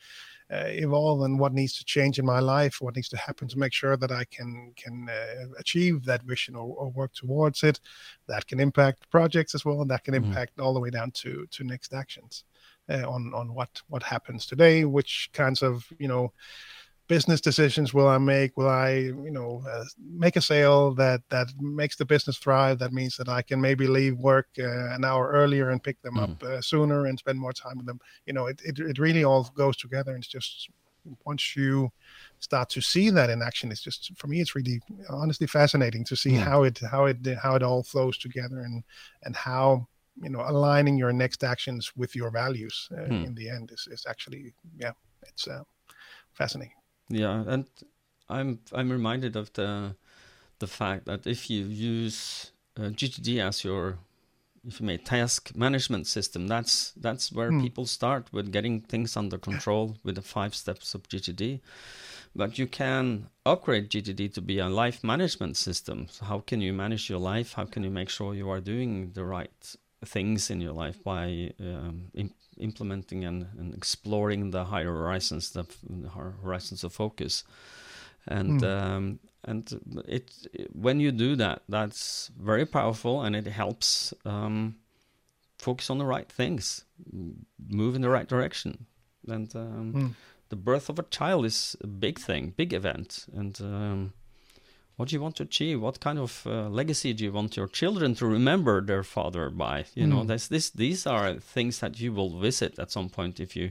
Uh, 0.51 0.65
evolve 0.69 1.21
and 1.21 1.39
what 1.39 1.53
needs 1.53 1.77
to 1.77 1.85
change 1.85 2.19
in 2.19 2.25
my 2.25 2.41
life 2.41 2.81
what 2.81 2.97
needs 2.97 3.11
to 3.11 3.19
happen 3.19 3.47
to 3.47 3.59
make 3.59 3.75
sure 3.75 3.99
that 3.99 4.11
i 4.11 4.25
can 4.25 4.73
can 4.77 5.07
uh, 5.11 5.45
achieve 5.59 6.03
that 6.07 6.23
vision 6.23 6.57
or, 6.57 6.75
or, 6.75 6.89
work 6.93 7.13
towards 7.13 7.63
it 7.63 7.81
that 8.29 8.47
can 8.47 8.59
impact 8.59 9.11
projects 9.11 9.55
as 9.55 9.67
well 9.67 9.83
and 9.83 9.91
that 9.91 10.03
can 10.05 10.15
mm-hmm. 10.15 10.25
impact 10.25 10.57
mm 10.57 10.65
all 10.65 10.73
the 10.73 10.81
way 10.81 10.89
down 10.89 11.11
to 11.11 11.47
to 11.51 11.65
next 11.65 11.93
actions 11.93 12.45
uh, 12.91 13.09
on 13.09 13.33
on 13.35 13.55
what 13.55 13.83
what 13.89 14.03
happens 14.03 14.47
today, 14.47 14.85
which 14.85 15.31
kinds 15.33 15.63
of 15.63 15.87
you 15.99 16.09
know 16.09 16.33
business 17.09 17.41
decisions 17.41 17.93
will 17.93 18.07
I 18.07 18.19
make? 18.19 18.57
Will 18.57 18.69
I, 18.69 18.91
you 18.91 19.31
know, 19.31 19.63
uh, 19.69 19.85
make 19.99 20.37
a 20.37 20.41
sale 20.41 20.95
that 20.95 21.23
that 21.31 21.49
makes 21.59 21.97
the 21.97 22.05
business 22.05 22.37
thrive? 22.37 22.79
That 22.79 22.93
means 22.93 23.17
that 23.17 23.29
I 23.29 23.43
can 23.43 23.61
maybe 23.61 23.87
leave 23.87 24.19
work 24.19 24.49
uh, 24.59 24.95
an 24.95 25.05
hour 25.05 25.31
earlier 25.33 25.71
and 25.71 25.83
pick 25.83 26.01
them 26.03 26.17
mm. 26.17 26.23
up 26.23 26.43
uh, 26.43 26.61
sooner 26.61 27.07
and 27.07 27.19
spend 27.19 27.39
more 27.41 27.53
time 27.53 27.79
with 27.79 27.87
them. 27.87 28.01
You 28.27 28.35
know, 28.35 28.47
it, 28.47 28.61
it 28.65 28.79
it 28.79 28.99
really 28.99 29.25
all 29.25 29.51
goes 29.55 29.77
together. 29.77 30.13
And 30.13 30.23
it's 30.23 30.33
just 30.33 30.69
once 31.25 31.57
you 31.57 31.91
start 32.39 32.69
to 32.69 32.83
see 32.83 33.09
that 33.11 33.31
in 33.31 33.41
action, 33.41 33.73
it's 33.73 33.83
just 33.83 34.13
for 34.17 34.27
me, 34.27 34.41
it's 34.41 34.55
really 34.55 34.81
honestly 35.09 35.47
fascinating 35.47 36.05
to 36.05 36.17
see 36.17 36.33
mm. 36.33 36.43
how 36.43 36.63
it 36.65 36.79
how 36.91 37.07
it 37.07 37.17
how 37.43 37.55
it 37.55 37.63
all 37.63 37.83
flows 37.83 38.19
together 38.19 38.61
and 38.61 38.85
and 39.25 39.35
how 39.35 39.89
you 40.23 40.31
know 40.31 40.43
aligning 40.47 40.97
your 40.97 41.13
next 41.13 41.45
actions 41.45 41.93
with 41.97 42.15
your 42.17 42.31
values 42.31 42.89
uh, 42.93 43.05
hmm. 43.05 43.25
in 43.25 43.35
the 43.35 43.49
end 43.49 43.71
is, 43.73 43.89
is 43.91 44.05
actually 44.09 44.55
yeah 44.77 44.93
it's 45.23 45.47
uh, 45.49 45.63
fascinating 46.33 46.75
yeah 47.09 47.45
and 47.47 47.67
i'm 48.29 48.59
i'm 48.73 48.91
reminded 48.91 49.37
of 49.37 49.53
the 49.55 49.95
the 50.59 50.67
fact 50.67 51.07
that 51.07 51.27
if 51.27 51.49
you 51.49 51.65
use 51.65 52.51
uh, 52.77 52.91
GTD 52.91 53.41
as 53.41 53.63
your 53.63 53.99
if 54.67 54.81
you 54.81 54.87
may 54.87 54.97
task 54.97 55.53
management 55.55 56.07
system 56.07 56.49
that's 56.49 56.93
that's 56.97 57.33
where 57.33 57.51
hmm. 57.51 57.61
people 57.61 57.87
start 57.87 58.27
with 58.33 58.53
getting 58.53 58.81
things 58.81 59.17
under 59.17 59.39
control 59.39 59.97
with 60.05 60.17
the 60.17 60.23
five 60.23 60.55
steps 60.55 60.95
of 60.95 61.09
GTD 61.09 61.61
but 62.35 62.59
you 62.59 62.67
can 62.67 63.29
upgrade 63.45 63.91
GTD 63.91 64.33
to 64.35 64.41
be 64.41 64.59
a 64.59 64.69
life 64.69 65.03
management 65.03 65.57
system. 65.57 66.07
So 66.11 66.25
how 66.25 66.41
can 66.41 66.61
you 66.61 66.73
manage 66.73 67.11
your 67.11 67.19
life? 67.19 67.55
How 67.55 67.65
can 67.65 67.83
you 67.83 67.91
make 67.91 68.11
sure 68.11 68.35
you 68.35 68.49
are 68.51 68.61
doing 68.61 69.11
the 69.15 69.25
right 69.25 69.77
things 70.05 70.51
in 70.51 70.61
your 70.61 70.73
life 70.73 71.03
by 71.03 71.53
um, 71.61 72.11
implementing 72.59 73.25
and, 73.25 73.47
and, 73.59 73.75
exploring 73.75 74.51
the 74.51 74.65
higher 74.65 74.93
horizons, 74.93 75.51
the 75.51 75.67
horizons 76.43 76.85
of 76.85 76.93
focus, 76.93 77.45
and 78.27 78.63
mm. 78.63 78.81
um, 78.81 79.19
and 79.45 79.81
it 80.07 80.31
when 80.73 81.01
you 81.01 81.11
do 81.11 81.35
that, 81.37 81.63
that's 81.69 82.31
very 82.39 82.67
powerful, 82.67 83.23
and 83.23 83.35
it 83.35 83.47
helps 83.47 84.15
um, 84.25 84.77
focus 85.59 85.91
on 85.91 85.99
the 85.99 86.07
right 86.07 86.31
things, 86.31 86.85
move 87.69 87.95
in 87.95 88.03
the 88.03 88.11
right 88.11 88.29
direction, 88.29 88.87
and 89.27 89.51
mm. 89.51 90.15
the 90.49 90.57
birth 90.57 90.89
of 90.89 90.99
a 90.99 91.05
child 91.05 91.45
is 91.45 91.77
a 91.81 91.87
big 91.87 92.19
thing, 92.19 92.55
big 92.57 92.73
event, 92.73 93.27
and 93.35 93.61
um, 93.61 94.13
what 94.99 95.09
do 95.09 95.15
you 95.15 95.23
want 95.23 95.37
to 95.37 95.45
achieve? 95.45 95.81
What 95.81 96.01
kind 96.01 96.19
of 96.19 96.45
uh, 96.45 96.69
legacy 96.69 97.13
do 97.13 97.23
you 97.23 97.31
want 97.31 97.57
your 97.57 97.69
children 97.69 98.17
to 98.17 98.27
remember 98.27 98.81
their 98.81 99.05
father 99.05 99.49
by? 99.49 99.85
You 99.95 100.07
mm. 100.07 100.09
know, 100.09 100.25
this, 100.25 100.49
this, 100.49 100.71
these 100.71 101.07
are 101.07 101.35
things 101.35 101.79
that 101.79 102.01
you 102.01 102.13
will 102.13 102.41
visit 102.41 102.81
at 102.81 102.91
some 102.91 103.09
point 103.09 103.39
if 103.39 103.55
you 103.55 103.71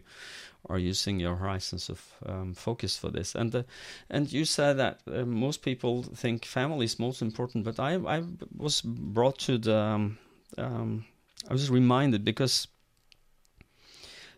are 0.69 0.79
using 0.79 1.19
your 1.19 1.35
horizons 1.35 1.89
of 1.89 2.01
um, 2.25 2.53
focus 2.53 2.97
for 2.97 3.09
this. 3.09 3.35
And 3.35 3.53
uh, 3.53 3.63
and 4.09 4.31
you 4.31 4.45
said 4.45 4.77
that 4.77 5.01
uh, 5.05 5.25
most 5.25 5.63
people 5.63 6.03
think 6.03 6.45
family 6.45 6.85
is 6.85 6.97
most 6.97 7.21
important, 7.21 7.65
but 7.65 7.77
I 7.77 7.95
I 7.95 8.23
was 8.55 8.81
brought 8.81 9.37
to 9.39 9.57
the 9.57 9.75
um, 9.75 10.17
um, 10.57 11.05
I 11.49 11.53
was 11.53 11.69
reminded 11.69 12.23
because 12.23 12.69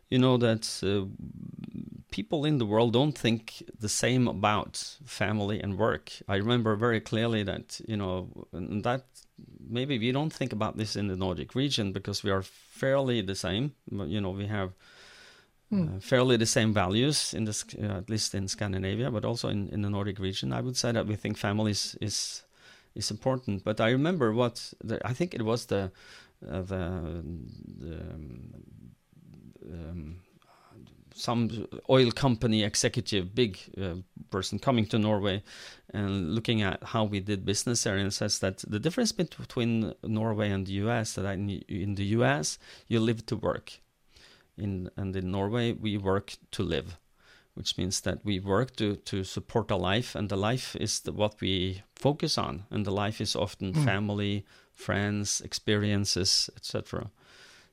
you 0.10 0.18
know 0.18 0.38
that 0.38 0.68
uh, 0.84 1.06
people 2.12 2.46
in 2.46 2.58
the 2.58 2.66
world 2.66 2.94
don't 2.94 3.18
think 3.18 3.64
the 3.80 3.90
same 3.90 4.28
about 4.28 4.98
family 5.06 5.60
and 5.60 5.78
work. 5.78 6.12
I 6.28 6.38
remember 6.38 6.76
very 6.76 7.00
clearly 7.00 7.44
that 7.44 7.80
you 7.88 7.98
know 7.98 8.30
that 8.52 9.06
maybe 9.70 10.00
we 10.00 10.12
don't 10.12 10.34
think 10.34 10.54
about 10.54 10.78
this 10.78 10.96
in 10.96 11.08
the 11.08 11.16
Nordic 11.16 11.56
region 11.56 11.92
because 11.92 12.24
we 12.24 12.32
are 12.32 12.42
fairly 12.42 13.22
the 13.22 13.36
same. 13.36 13.74
You 13.92 14.22
know, 14.22 14.32
we 14.32 14.48
have 14.48 14.74
mm. 15.72 15.98
uh, 15.98 16.00
fairly 16.00 16.38
the 16.38 16.46
same 16.46 16.74
values 16.74 17.34
in 17.34 17.46
this, 17.46 17.66
uh, 17.82 17.98
at 17.98 18.10
least 18.10 18.36
in 18.36 18.48
Scandinavia, 18.48 19.12
but 19.12 19.26
also 19.26 19.50
in, 19.50 19.70
in 19.70 19.82
the 19.82 19.90
Nordic 19.90 20.20
region. 20.20 20.54
I 20.54 20.62
would 20.62 20.78
say 20.78 20.92
that 20.92 21.08
we 21.08 21.16
think 21.16 21.38
families 21.38 21.96
is 22.02 22.44
is 22.96 23.12
important. 23.12 23.64
But 23.64 23.80
I 23.80 23.92
remember 23.92 24.34
what 24.34 24.74
the, 24.84 25.00
I 25.08 25.14
think 25.14 25.34
it 25.34 25.44
was 25.44 25.66
the 25.66 25.92
uh, 26.48 26.62
the, 26.62 27.24
the 27.80 28.00
um, 28.14 28.54
um, 29.72 30.22
some 31.20 31.68
oil 31.90 32.12
company 32.12 32.64
executive, 32.64 33.36
big 33.36 33.60
uh, 33.80 33.96
person 34.32 34.58
coming 34.58 34.86
to 34.88 34.98
Norway 34.98 35.44
and 35.94 36.34
looking 36.34 36.62
at 36.62 36.84
how 36.84 37.04
we 37.04 37.20
did 37.20 37.46
business 37.46 37.84
there, 37.84 37.98
and 37.98 38.14
says 38.14 38.40
that 38.40 38.60
the 38.68 38.80
difference 38.80 39.12
between 39.12 39.94
Norway 40.04 40.50
and 40.50 40.66
the 40.66 40.74
US 40.84 41.14
that 41.14 41.26
in 41.26 41.96
the 41.96 42.06
US 42.18 42.58
you 42.88 43.00
live 43.00 43.26
to 43.26 43.36
work, 43.36 43.82
in 44.58 44.90
and 44.96 45.16
in 45.16 45.32
Norway 45.32 45.74
we 45.74 45.98
work 45.98 46.38
to 46.52 46.64
live, 46.64 46.98
which 47.54 47.78
means 47.78 48.02
that 48.02 48.24
we 48.24 48.40
work 48.40 48.76
to 48.78 48.96
to 48.96 49.24
support 49.24 49.72
a 49.72 49.76
life, 49.76 50.16
and 50.16 50.30
the 50.30 50.38
life 50.38 50.76
is 50.76 51.02
the, 51.02 51.12
what 51.12 51.42
we 51.42 51.84
focus 51.96 52.38
on, 52.38 52.64
and 52.72 52.86
the 52.86 52.92
life 53.06 53.20
is 53.20 53.36
often 53.36 53.74
mm. 53.74 53.84
family, 53.84 54.46
friends, 54.74 55.42
experiences, 55.42 56.50
etc. 56.56 57.12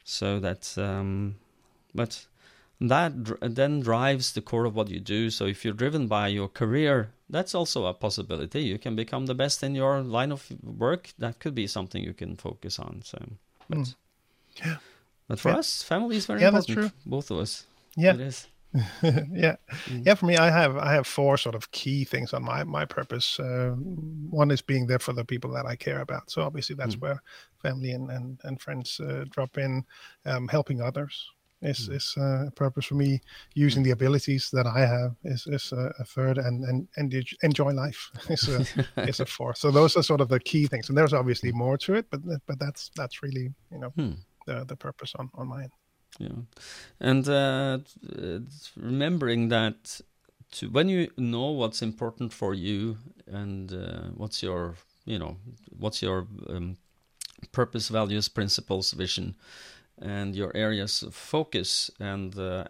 So 0.05 0.41
that, 0.41 0.79
um, 0.79 1.37
but 1.95 2.27
that 2.81 3.25
dr- 3.25 3.55
then 3.55 3.81
drives 3.81 4.33
the 4.33 4.43
core 4.43 4.65
of 4.65 4.75
what 4.75 4.89
you 4.89 5.01
do. 5.01 5.31
So 5.31 5.47
if 5.47 5.65
you're 5.65 5.75
driven 5.75 6.07
by 6.07 6.29
your 6.29 6.49
career, 6.49 7.11
that's 7.29 7.55
also 7.55 7.87
a 7.87 7.95
possibility. 7.95 8.63
You 8.63 8.79
can 8.79 8.95
become 8.95 9.27
the 9.27 9.35
best 9.35 9.63
in 9.63 9.75
your 9.75 10.01
line 10.03 10.33
of 10.33 10.47
work. 10.63 11.13
That 11.19 11.39
could 11.39 11.55
be 11.55 11.67
something 11.67 12.03
you 12.03 12.15
can 12.15 12.37
focus 12.37 12.79
on. 12.79 13.03
So, 13.05 13.19
but, 13.69 13.79
mm. 13.79 13.95
yeah. 14.65 14.77
But 15.29 15.41
for 15.41 15.51
yeah. 15.51 15.57
us, 15.57 15.83
family 15.83 16.17
is 16.17 16.27
very 16.27 16.41
yeah, 16.41 16.49
important. 16.49 16.77
That's 16.77 16.93
true. 16.93 17.01
Both 17.05 17.31
of 17.31 17.39
us. 17.39 17.67
Yeah, 17.97 18.15
it 18.15 18.21
is. 18.21 18.47
yeah, 19.03 19.57
mm. 19.87 20.05
yeah. 20.05 20.15
For 20.15 20.27
me, 20.27 20.37
I 20.37 20.51
have 20.51 20.77
I 20.77 20.93
have 20.93 21.07
four 21.07 21.39
sort 21.39 21.55
of 21.55 21.71
key 21.71 22.05
things 22.05 22.35
on 22.35 22.45
my 22.45 22.63
my 22.63 22.85
purpose. 22.85 23.41
Uh, 23.41 23.71
one 24.31 24.51
is 24.51 24.61
being 24.61 24.87
there 24.87 24.99
for 24.99 25.15
the 25.15 25.25
people 25.25 25.51
that 25.53 25.67
I 25.67 25.77
care 25.77 26.01
about. 26.01 26.31
So 26.31 26.43
obviously 26.43 26.77
that's 26.77 26.97
mm. 26.97 27.01
where 27.01 27.23
family 27.63 27.93
and 27.93 28.11
and, 28.11 28.39
and 28.45 28.61
friends 28.61 29.01
uh, 29.01 29.25
drop 29.31 29.57
in. 29.57 29.85
Um, 30.27 30.47
helping 30.49 30.83
others, 30.83 31.31
is 31.63 31.89
mm. 31.89 31.97
is 31.97 32.15
uh, 32.19 32.47
a 32.47 32.51
purpose 32.51 32.87
for 32.87 32.95
me. 32.95 33.21
Using 33.55 33.83
the 33.83 33.93
abilities 33.93 34.51
that 34.53 34.67
I 34.67 34.81
have 34.81 35.17
is 35.25 35.47
is 35.47 35.73
a, 35.73 35.93
a 35.99 36.05
third, 36.05 36.39
and 36.39 36.65
and 36.65 36.89
and 36.97 37.15
enjoy 37.43 37.73
life 37.73 38.11
is 38.31 38.49
a 38.49 38.67
is 39.09 39.21
a 39.21 39.27
fourth. 39.37 39.59
So 39.59 39.71
those 39.71 39.97
are 39.97 40.03
sort 40.03 40.21
of 40.21 40.29
the 40.29 40.41
key 40.41 40.67
things, 40.67 40.89
and 40.89 40.97
there's 40.99 41.15
obviously 41.15 41.51
hmm. 41.51 41.59
more 41.59 41.79
to 41.79 41.95
it, 41.95 42.07
but 42.11 42.21
but 42.47 42.59
that's 42.59 42.91
that's 42.97 43.23
really 43.23 43.55
you 43.71 43.79
know 43.79 43.91
hmm. 43.91 44.13
the 44.47 44.65
the 44.65 44.77
purpose 44.77 45.15
on 45.19 45.31
on 45.35 45.49
my 45.49 45.63
end. 45.63 45.73
Yeah, 46.19 46.43
and 47.01 47.29
uh, 47.29 47.79
remembering 48.77 49.49
that 49.49 50.01
to, 50.53 50.71
when 50.71 50.89
you 50.89 51.11
know 51.17 51.51
what's 51.51 51.83
important 51.83 52.33
for 52.33 52.55
you 52.55 52.97
and 53.27 53.73
uh, 53.73 54.09
what's 54.15 54.43
your 54.43 54.77
you 55.05 55.19
know 55.19 55.37
what's 55.79 56.03
your 56.03 56.27
um, 56.49 56.77
purpose, 57.53 57.89
values, 57.89 58.29
principles, 58.29 58.93
vision 58.93 59.35
and 60.01 60.37
your 60.37 60.55
areas 60.55 61.03
of 61.03 61.15
focus 61.15 61.91
and 61.99 62.39
uh, 62.39 62.65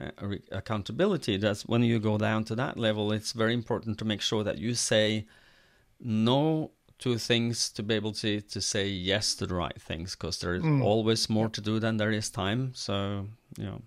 accountability 0.53 1.37
that's 1.37 1.67
when 1.67 1.83
you 1.83 1.99
go 1.99 2.17
down 2.17 2.45
to 2.45 2.55
that 2.55 2.79
level 2.79 3.12
it's 3.12 3.33
very 3.33 3.53
important 3.53 3.99
to 3.99 4.05
make 4.05 4.21
sure 4.21 4.45
that 4.45 4.59
you 4.59 4.75
say 4.75 5.27
no 6.01 6.71
to 6.99 7.19
things 7.19 7.71
to 7.71 7.83
be 7.83 7.95
able 7.95 8.12
to 8.12 8.41
to 8.41 8.61
say 8.61 8.89
yes 8.89 9.35
to 9.35 9.47
the 9.47 9.55
right 9.55 9.81
things 9.81 10.17
because 10.17 10.39
there 10.39 10.55
is 10.55 10.62
mm. 10.62 10.83
always 10.83 11.29
more 11.29 11.49
to 11.49 11.61
do 11.61 11.79
than 11.79 11.97
there 11.97 12.11
is 12.11 12.31
time. 12.31 12.73
So 12.75 13.27
you 13.59 13.65
know. 13.65 13.83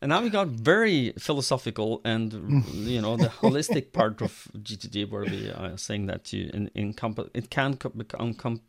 And 0.00 0.10
now 0.10 0.22
we 0.22 0.30
got 0.30 0.46
very 0.46 1.12
philosophical 1.18 2.00
and 2.04 2.32
you 2.72 3.00
know 3.00 3.16
the 3.16 3.28
holistic 3.42 3.92
part 3.92 4.22
of 4.22 4.46
GTD 4.56 5.10
where 5.10 5.24
we 5.24 5.50
are 5.50 5.76
saying 5.76 6.06
that 6.06 6.32
you 6.32 6.50
in, 6.54 6.70
in 6.74 6.94
it 7.34 7.50
can 7.50 7.72
become 7.72 8.60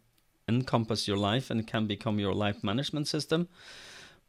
encompass 0.49 1.07
your 1.07 1.17
life 1.17 1.49
and 1.49 1.65
can 1.65 1.87
become 1.87 2.19
your 2.19 2.33
life 2.33 2.63
management 2.63 3.07
system 3.07 3.47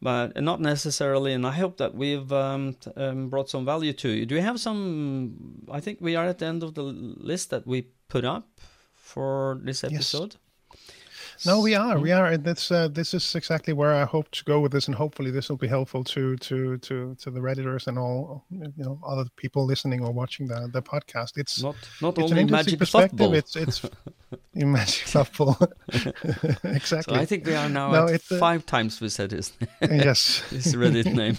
but 0.02 0.40
not 0.40 0.60
necessarily. 0.60 1.32
And 1.32 1.46
I 1.46 1.52
hope 1.52 1.76
that 1.76 1.94
we've 1.94 2.32
um, 2.32 2.76
um, 2.96 3.28
brought 3.28 3.50
some 3.50 3.64
value 3.64 3.92
to 3.94 4.08
you. 4.08 4.26
Do 4.26 4.34
you 4.34 4.40
have 4.40 4.58
some? 4.58 5.66
I 5.70 5.80
think 5.80 5.98
we 6.00 6.16
are 6.16 6.26
at 6.26 6.38
the 6.38 6.46
end 6.46 6.62
of 6.62 6.74
the 6.74 6.82
list 6.82 7.50
that 7.50 7.66
we 7.66 7.88
put 8.08 8.24
up 8.24 8.48
for 8.94 9.60
this 9.62 9.84
episode. 9.84 10.34
Yes. 10.34 10.49
No, 11.46 11.60
we 11.60 11.74
are. 11.74 11.98
We 11.98 12.12
are. 12.12 12.26
And 12.26 12.44
that's 12.44 12.70
uh, 12.70 12.88
this 12.88 13.14
is 13.14 13.34
exactly 13.34 13.72
where 13.72 13.94
I 13.94 14.04
hope 14.04 14.30
to 14.32 14.44
go 14.44 14.60
with 14.60 14.72
this, 14.72 14.86
and 14.88 14.94
hopefully 14.94 15.30
this 15.30 15.48
will 15.48 15.56
be 15.56 15.68
helpful 15.68 16.04
to 16.04 16.36
to 16.36 16.78
to 16.78 17.14
to 17.14 17.30
the 17.30 17.40
redditors 17.40 17.86
and 17.86 17.98
all 17.98 18.44
you 18.50 18.72
know 18.76 19.00
other 19.06 19.24
people 19.36 19.64
listening 19.64 20.04
or 20.04 20.12
watching 20.12 20.46
the 20.46 20.68
the 20.72 20.82
podcast. 20.82 21.36
It's 21.36 21.62
not 21.62 21.76
not 22.02 22.18
it's 22.18 22.30
only 22.30 22.44
magic 22.44 22.78
perspective. 22.78 23.32
It's 23.34 23.56
it's 23.56 23.82
magic 24.54 25.06
softball. 25.06 25.56
exactly. 26.64 27.14
So 27.16 27.20
I 27.20 27.24
think 27.24 27.46
we 27.46 27.54
are 27.54 27.68
now 27.68 27.92
no, 27.92 28.08
at 28.08 28.22
uh, 28.30 28.38
five 28.38 28.66
times 28.66 29.00
we 29.00 29.08
said 29.08 29.30
his 29.32 29.52
yes 29.80 30.40
his 30.50 30.74
Reddit 30.74 31.12
name. 31.14 31.38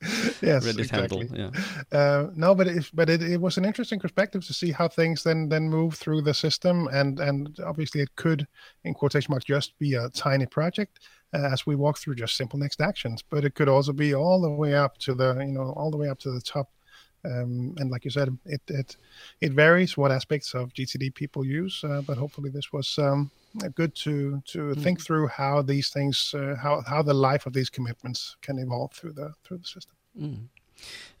yes, 0.42 0.64
exactly. 0.64 1.28
Yeah. 1.32 1.50
Uh, 1.90 2.28
no, 2.36 2.54
but 2.54 2.68
it, 2.68 2.90
but 2.94 3.10
it, 3.10 3.22
it 3.22 3.40
was 3.40 3.58
an 3.58 3.64
interesting 3.64 3.98
perspective 3.98 4.46
to 4.46 4.54
see 4.54 4.70
how 4.70 4.86
things 4.86 5.24
then 5.24 5.48
then 5.48 5.68
move 5.68 5.94
through 5.94 6.22
the 6.22 6.34
system, 6.34 6.88
and 6.92 7.18
and 7.18 7.58
obviously 7.66 8.00
it 8.00 8.14
could, 8.14 8.46
in 8.84 8.94
quotation 8.94 9.32
marks, 9.32 9.44
just 9.44 9.76
be 9.78 9.94
a 9.94 10.08
tiny 10.10 10.46
project 10.46 11.00
uh, 11.34 11.48
as 11.52 11.66
we 11.66 11.74
walk 11.74 11.98
through 11.98 12.14
just 12.14 12.36
simple 12.36 12.58
next 12.58 12.80
actions, 12.80 13.22
but 13.28 13.44
it 13.44 13.54
could 13.54 13.68
also 13.68 13.92
be 13.92 14.14
all 14.14 14.40
the 14.40 14.50
way 14.50 14.74
up 14.74 14.98
to 14.98 15.14
the 15.14 15.36
you 15.40 15.52
know 15.52 15.72
all 15.76 15.90
the 15.90 15.96
way 15.96 16.08
up 16.08 16.18
to 16.20 16.30
the 16.30 16.40
top. 16.40 16.70
Um, 17.28 17.74
and 17.78 17.90
like 17.90 18.04
you 18.04 18.10
said, 18.10 18.36
it 18.46 18.62
it 18.68 18.96
it 19.40 19.52
varies 19.52 19.96
what 19.96 20.12
aspects 20.12 20.54
of 20.54 20.72
GTD 20.72 21.14
people 21.14 21.44
use, 21.44 21.84
uh, 21.84 22.02
but 22.06 22.16
hopefully 22.16 22.50
this 22.50 22.72
was 22.72 22.98
um, 22.98 23.30
good 23.74 23.94
to 23.96 24.42
to 24.46 24.58
mm-hmm. 24.58 24.82
think 24.82 25.00
through 25.00 25.28
how 25.28 25.62
these 25.62 25.90
things 25.90 26.34
uh, 26.34 26.54
how 26.62 26.82
how 26.86 27.02
the 27.02 27.14
life 27.14 27.46
of 27.46 27.52
these 27.52 27.70
commitments 27.70 28.36
can 28.40 28.58
evolve 28.58 28.92
through 28.92 29.12
the 29.12 29.32
through 29.44 29.58
the 29.58 29.66
system. 29.66 29.96
Mm. 30.18 30.48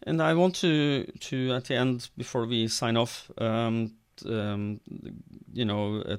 And 0.04 0.22
I 0.22 0.34
want 0.34 0.54
to 0.56 1.04
to 1.20 1.52
at 1.52 1.64
the 1.64 1.74
end 1.74 2.10
before 2.16 2.46
we 2.46 2.68
sign 2.68 2.96
off, 2.96 3.30
um, 3.38 3.92
um, 4.26 4.80
you 5.52 5.64
know, 5.64 6.02
uh, 6.02 6.16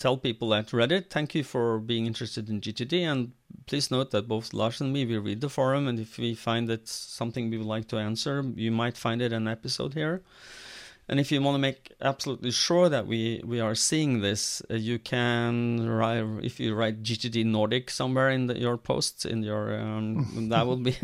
tell 0.00 0.16
people 0.16 0.52
at 0.54 0.68
Reddit, 0.68 1.10
thank 1.10 1.34
you 1.34 1.44
for 1.44 1.78
being 1.78 2.06
interested 2.06 2.48
in 2.48 2.60
GTD, 2.60 3.02
and 3.02 3.32
please 3.66 3.90
note 3.90 4.10
that 4.10 4.26
both 4.26 4.52
Lars 4.52 4.80
and 4.80 4.92
me 4.92 5.04
we 5.04 5.18
read 5.18 5.40
the 5.40 5.48
forum, 5.48 5.86
and 5.86 6.00
if 6.00 6.18
we 6.18 6.34
find 6.34 6.68
that 6.68 6.88
something 6.88 7.50
we 7.50 7.58
would 7.58 7.66
like 7.66 7.86
to 7.88 7.98
answer, 7.98 8.42
you 8.56 8.72
might 8.72 8.96
find 8.96 9.22
it 9.22 9.32
an 9.32 9.46
episode 9.46 9.94
here. 9.94 10.22
And 11.10 11.18
if 11.18 11.32
you 11.32 11.42
want 11.42 11.56
to 11.56 11.58
make 11.58 11.92
absolutely 12.00 12.52
sure 12.52 12.88
that 12.88 13.04
we, 13.04 13.42
we 13.44 13.58
are 13.58 13.74
seeing 13.74 14.20
this, 14.20 14.62
uh, 14.70 14.74
you 14.74 15.00
can 15.00 15.88
write 15.88 16.24
if 16.44 16.60
you 16.60 16.72
write 16.72 17.02
GTD 17.02 17.44
Nordic 17.46 17.90
somewhere 17.90 18.30
in 18.30 18.46
the, 18.46 18.56
your 18.56 18.76
posts 18.76 19.24
in 19.24 19.42
your 19.42 19.76
um, 19.76 20.48
that 20.50 20.68
will 20.68 20.76
be 20.76 20.96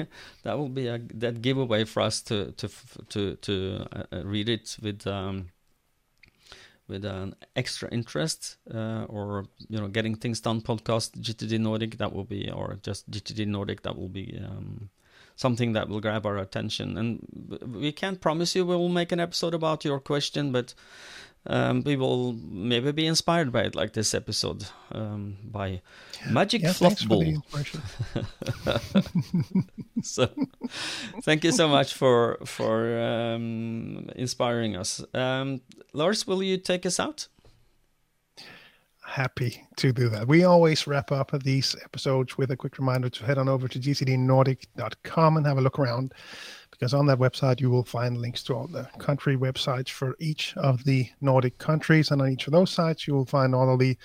that 0.45 0.57
will 0.57 0.69
be 0.69 0.87
a 0.87 1.01
that 1.13 1.43
giveaway 1.43 1.85
for 1.85 2.03
us 2.03 2.23
to 2.23 2.53
to 2.53 2.69
to 3.09 3.35
to 3.35 3.87
uh, 3.93 4.03
uh, 4.13 4.23
read 4.25 4.49
it 4.49 4.77
with 4.81 5.09
um, 5.09 5.49
with 6.88 7.05
an 7.05 7.35
extra 7.55 7.88
interest 7.90 8.57
uh, 8.72 9.05
or 9.09 9.46
you 9.68 9.81
know 9.81 9.88
getting 9.88 10.14
things 10.14 10.40
done 10.40 10.61
podcast 10.61 11.20
GTD 11.20 11.59
Nordic 11.59 11.99
that 11.99 12.12
will 12.12 12.25
be 12.25 12.51
or 12.51 12.79
just 12.83 13.11
GTD 13.11 13.46
Nordic 13.46 13.83
that 13.83 13.96
will 13.96 14.09
be 14.09 14.40
um, 14.44 14.90
something 15.37 15.75
that 15.75 15.88
will 15.88 16.01
grab 16.01 16.27
our 16.27 16.38
attention. 16.38 16.96
And 16.96 17.59
we 17.66 17.92
can't 17.92 18.20
promise 18.20 18.57
you 18.57 18.64
we 18.64 18.75
will 18.75 18.88
make 18.88 19.12
an 19.12 19.20
episode 19.20 19.55
about 19.55 19.85
your 19.85 20.01
question, 20.01 20.51
but 20.51 20.75
um, 21.49 21.83
we 21.85 21.97
will 21.97 22.33
maybe 22.33 22.93
be 22.93 23.07
inspired 23.07 23.53
by 23.53 23.63
it, 23.63 23.75
like 23.75 23.93
this 23.93 24.15
episode 24.15 24.67
um, 24.93 25.37
by 25.45 25.81
Magic 26.29 26.63
yeah, 26.63 26.71
Fluffball. 26.71 27.43
so, 30.03 30.29
thank 31.23 31.45
you 31.45 31.53
so 31.53 31.69
much 31.69 31.95
for 31.95 32.39
for 32.45 32.99
um, 33.01 34.09
inspiring 34.17 34.77
us. 34.77 35.05
Um, 35.15 35.61
Lars, 35.93 36.27
will 36.27 36.43
you 36.43 36.59
take 36.59 36.85
us 36.87 36.99
out? 37.01 37.29
happy 39.07 39.63
to 39.77 39.93
do 39.93 40.09
that. 40.09 40.27
We 40.27 40.45
always 40.45 40.87
wrap 40.87 41.13
up 41.13 41.31
these 41.43 41.77
episodes 41.85 42.37
with 42.37 42.51
a 42.51 42.57
quick 42.57 42.77
reminder 42.79 43.09
to 43.09 43.25
head 43.25 43.39
on 43.39 43.49
over 43.49 43.69
to 43.69 43.79
gtdnordic.com 43.79 45.37
and 45.37 45.47
have 45.47 45.59
a 45.59 45.61
look 45.61 45.79
around 45.79 46.13
because 46.79 46.93
on 46.93 47.07
that 47.07 47.19
website 47.19 47.61
you 47.61 47.71
will 47.71 47.85
find 47.85 48.19
links 48.19 48.43
to 48.45 48.55
all 48.55 48.67
the 48.67 48.89
country 48.99 49.37
websites 49.37 49.89
for 49.89 50.15
each 50.19 50.55
of 50.57 50.85
the 50.85 51.09
Nordic 51.21 51.59
countries. 51.59 52.11
And 52.11 52.21
on 52.21 52.31
each 52.31 52.47
of 52.47 52.53
those 52.53 52.71
sites, 52.71 53.07
you 53.07 53.15
will 53.15 53.25
find 53.25 53.55
all 53.55 53.73
of 53.73 53.79
the 53.79 53.97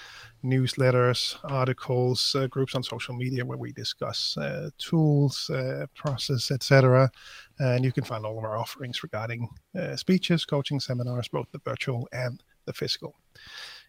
newsletters, 0.43 1.37
articles, 1.43 2.35
uh, 2.35 2.47
groups 2.47 2.73
on 2.75 2.83
social 2.83 3.15
media 3.15 3.45
where 3.45 3.57
we 3.57 3.71
discuss 3.73 4.37
uh, 4.37 4.69
tools, 4.77 5.49
uh, 5.49 5.85
process, 5.95 6.49
etc. 6.51 7.11
And 7.59 7.83
you 7.83 7.91
can 7.91 8.03
find 8.03 8.25
all 8.25 8.37
of 8.37 8.43
our 8.43 8.57
offerings 8.57 9.03
regarding 9.03 9.49
uh, 9.77 9.95
speeches, 9.95 10.45
coaching 10.45 10.79
seminars, 10.79 11.27
both 11.27 11.51
the 11.51 11.59
virtual 11.59 12.07
and 12.11 12.41
the 12.65 12.73
physical. 12.73 13.15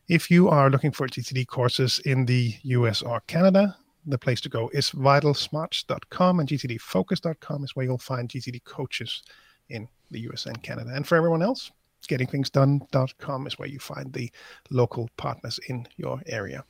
If 0.09 0.31
you 0.31 0.49
are 0.49 0.68
looking 0.68 0.90
for 0.90 1.07
GTD 1.07 1.47
courses 1.47 2.01
in 2.05 2.27
the 2.27 2.55
US 2.64 3.03
or 3.03 3.21
Canada, 3.29 3.77
the 4.07 4.19
place 4.19 4.41
to 4.43 4.49
go 4.49 4.69
is 4.73 4.91
vitalsmarts.com 4.91 6.41
and 6.41 6.49
gtdfocus.com 6.49 7.65
is 7.65 7.77
where 7.77 7.87
you'll 7.87 7.99
find 7.99 8.29
GTD 8.29 8.65
coaches 8.65 9.23
in 9.69 9.88
the 10.11 10.21
US 10.21 10.47
and 10.47 10.62
Canada. 10.62 10.91
And 10.95 11.07
for 11.07 11.17
everyone 11.17 11.43
else, 11.43 11.71
gettingthingsdone.com 12.09 13.47
is 13.47 13.59
where 13.59 13.69
you 13.69 13.79
find 13.79 14.12
the 14.12 14.31
local 14.71 15.09
partners 15.17 15.61
in 15.69 15.87
your 15.97 16.21
area. 16.27 16.65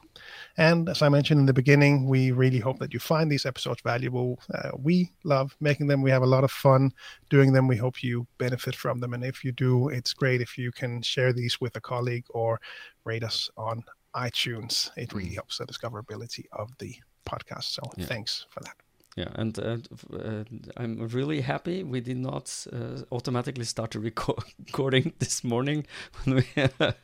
And 0.57 0.88
as 0.88 1.03
I 1.03 1.09
mentioned 1.09 1.40
in 1.40 1.47
the 1.47 1.53
beginning, 1.53 2.07
we 2.07 2.33
really 2.33 2.59
hope 2.59 2.79
that 2.79 2.92
you 2.92 3.01
find 3.01 3.31
these 3.31 3.47
episodes 3.47 3.81
valuable. 3.83 4.38
Uh, 4.53 4.71
we 4.79 5.11
love 5.25 5.57
making 5.61 5.87
them. 5.87 6.03
We 6.03 6.11
have 6.11 6.23
a 6.23 6.27
lot 6.27 6.45
of 6.45 6.51
fun 6.51 6.92
doing 7.31 7.53
them. 7.53 7.66
We 7.66 7.77
hope 7.77 8.03
you 8.03 8.27
benefit 8.38 8.75
from 8.75 9.01
them. 9.01 9.14
And 9.14 9.25
if 9.25 9.45
you 9.45 9.53
do, 9.53 9.88
it's 9.88 10.12
great 10.12 10.40
if 10.40 10.59
you 10.59 10.71
can 10.71 11.03
share 11.03 11.33
these 11.33 11.61
with 11.61 11.77
a 11.77 11.81
colleague 11.81 12.27
or 12.31 12.61
rate 13.05 13.25
us 13.25 13.51
on 13.57 13.83
iTunes. 14.14 14.90
It 14.97 15.12
really 15.12 15.31
mm. 15.31 15.35
helps 15.35 15.59
the 15.59 15.66
discoverability 15.66 16.45
of 16.53 16.71
the 16.79 16.95
podcast. 17.24 17.64
So 17.64 17.82
yeah. 17.96 18.06
thanks 18.06 18.46
for 18.50 18.61
that 18.61 18.76
yeah 19.16 19.29
and 19.35 19.59
uh, 19.59 19.77
uh, 20.14 20.44
i'm 20.77 21.07
really 21.09 21.42
happy 21.42 21.83
we 21.83 22.01
did 22.01 22.16
not 22.16 22.66
uh, 22.72 23.03
automatically 23.11 23.64
start 23.64 23.94
a 23.94 24.01
record 24.01 24.42
recording 24.66 25.12
this 25.18 25.44
morning 25.44 25.87
when 26.25 26.37
because 26.37 26.94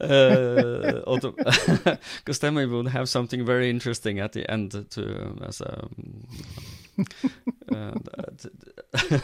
uh, 0.00 1.02
then 2.40 2.54
we 2.54 2.66
would 2.66 2.88
have 2.88 3.08
something 3.08 3.44
very 3.44 3.70
interesting 3.70 4.18
at 4.18 4.32
the 4.32 4.50
end 4.50 4.86
to 4.90 5.36
as 5.46 5.60
a 5.60 5.88
uh, 7.74 7.92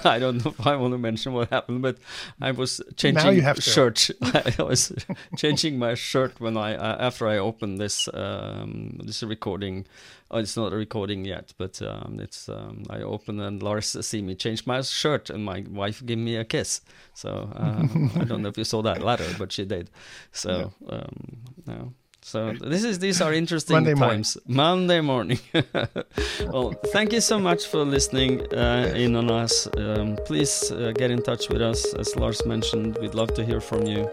I 0.05 0.18
don't 0.18 0.45
know 0.45 0.51
if 0.51 0.66
I 0.66 0.77
want 0.77 0.92
to 0.92 0.99
mention 0.99 1.33
what 1.33 1.51
happened, 1.51 1.83
but 1.83 1.99
I 2.40 2.51
was 2.51 2.81
changing 2.97 3.42
shirt. 3.61 4.11
I 4.23 4.62
was 4.62 4.92
changing 5.37 5.79
my 5.79 5.95
shirt 5.95 6.40
when 6.40 6.57
I 6.57 6.75
uh, 6.75 6.97
after 7.01 7.29
I 7.29 7.38
opened 7.38 7.79
this 7.79 8.09
um, 8.12 9.01
this 9.05 9.23
recording. 9.23 9.87
Oh, 10.31 10.38
it's 10.38 10.57
not 10.57 10.73
a 10.73 10.77
recording 10.77 11.25
yet, 11.25 11.53
but 11.59 11.81
um, 11.83 12.18
it's 12.23 12.49
um, 12.49 12.85
I 12.89 13.01
open 13.03 13.41
and 13.41 13.63
Lars 13.63 13.97
see 14.07 14.23
me 14.23 14.35
change 14.35 14.67
my 14.67 14.81
shirt, 14.83 15.31
and 15.31 15.45
my 15.45 15.65
wife 15.69 16.05
give 16.05 16.19
me 16.19 16.37
a 16.37 16.45
kiss. 16.45 16.81
So 17.15 17.51
um, 17.55 18.11
I 18.17 18.25
don't 18.25 18.43
know 18.43 18.49
if 18.49 18.59
you 18.59 18.65
saw 18.65 18.83
that 18.83 19.03
later, 19.03 19.27
but 19.39 19.53
she 19.53 19.65
did. 19.65 19.91
So 20.33 20.73
yeah. 20.81 20.95
Um, 20.95 21.39
no. 21.67 21.93
So 22.25 22.53
this 22.53 22.85
is 22.85 23.01
these 23.01 23.21
are 23.21 23.33
interesting 23.33 23.75
Monday 23.75 23.95
times. 23.95 24.37
Morning. 24.47 24.57
Monday 24.57 25.01
morning. 25.01 25.39
well, 26.53 26.73
thank 26.93 27.13
you 27.13 27.21
so 27.21 27.39
much 27.39 27.67
for 27.67 27.85
listening 27.85 28.41
uh, 28.55 28.93
in 28.95 29.17
on 29.17 29.29
us. 29.29 29.69
Um, 29.77 30.17
please 30.25 30.71
uh, 30.71 30.93
get 30.95 31.11
in 31.11 31.21
touch 31.21 31.49
with 31.49 31.61
us, 31.61 31.93
as 31.95 32.15
Lars 32.15 32.47
mentioned. 32.47 32.97
We'd 33.01 33.15
love 33.15 33.35
to 33.35 33.45
hear 33.45 33.61
from 33.61 33.87
you. 33.87 34.09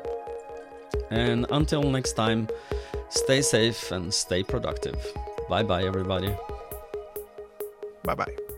And 1.12 1.45
until 1.52 1.84
next 1.84 2.13
time, 2.13 2.48
stay 3.10 3.41
safe 3.41 3.91
and 3.91 4.12
stay 4.12 4.41
productive. 4.43 4.97
Bye 5.47 5.64
bye, 5.64 5.84
everybody. 5.84 6.36
Bye 8.10 8.16
bye. 8.16 8.49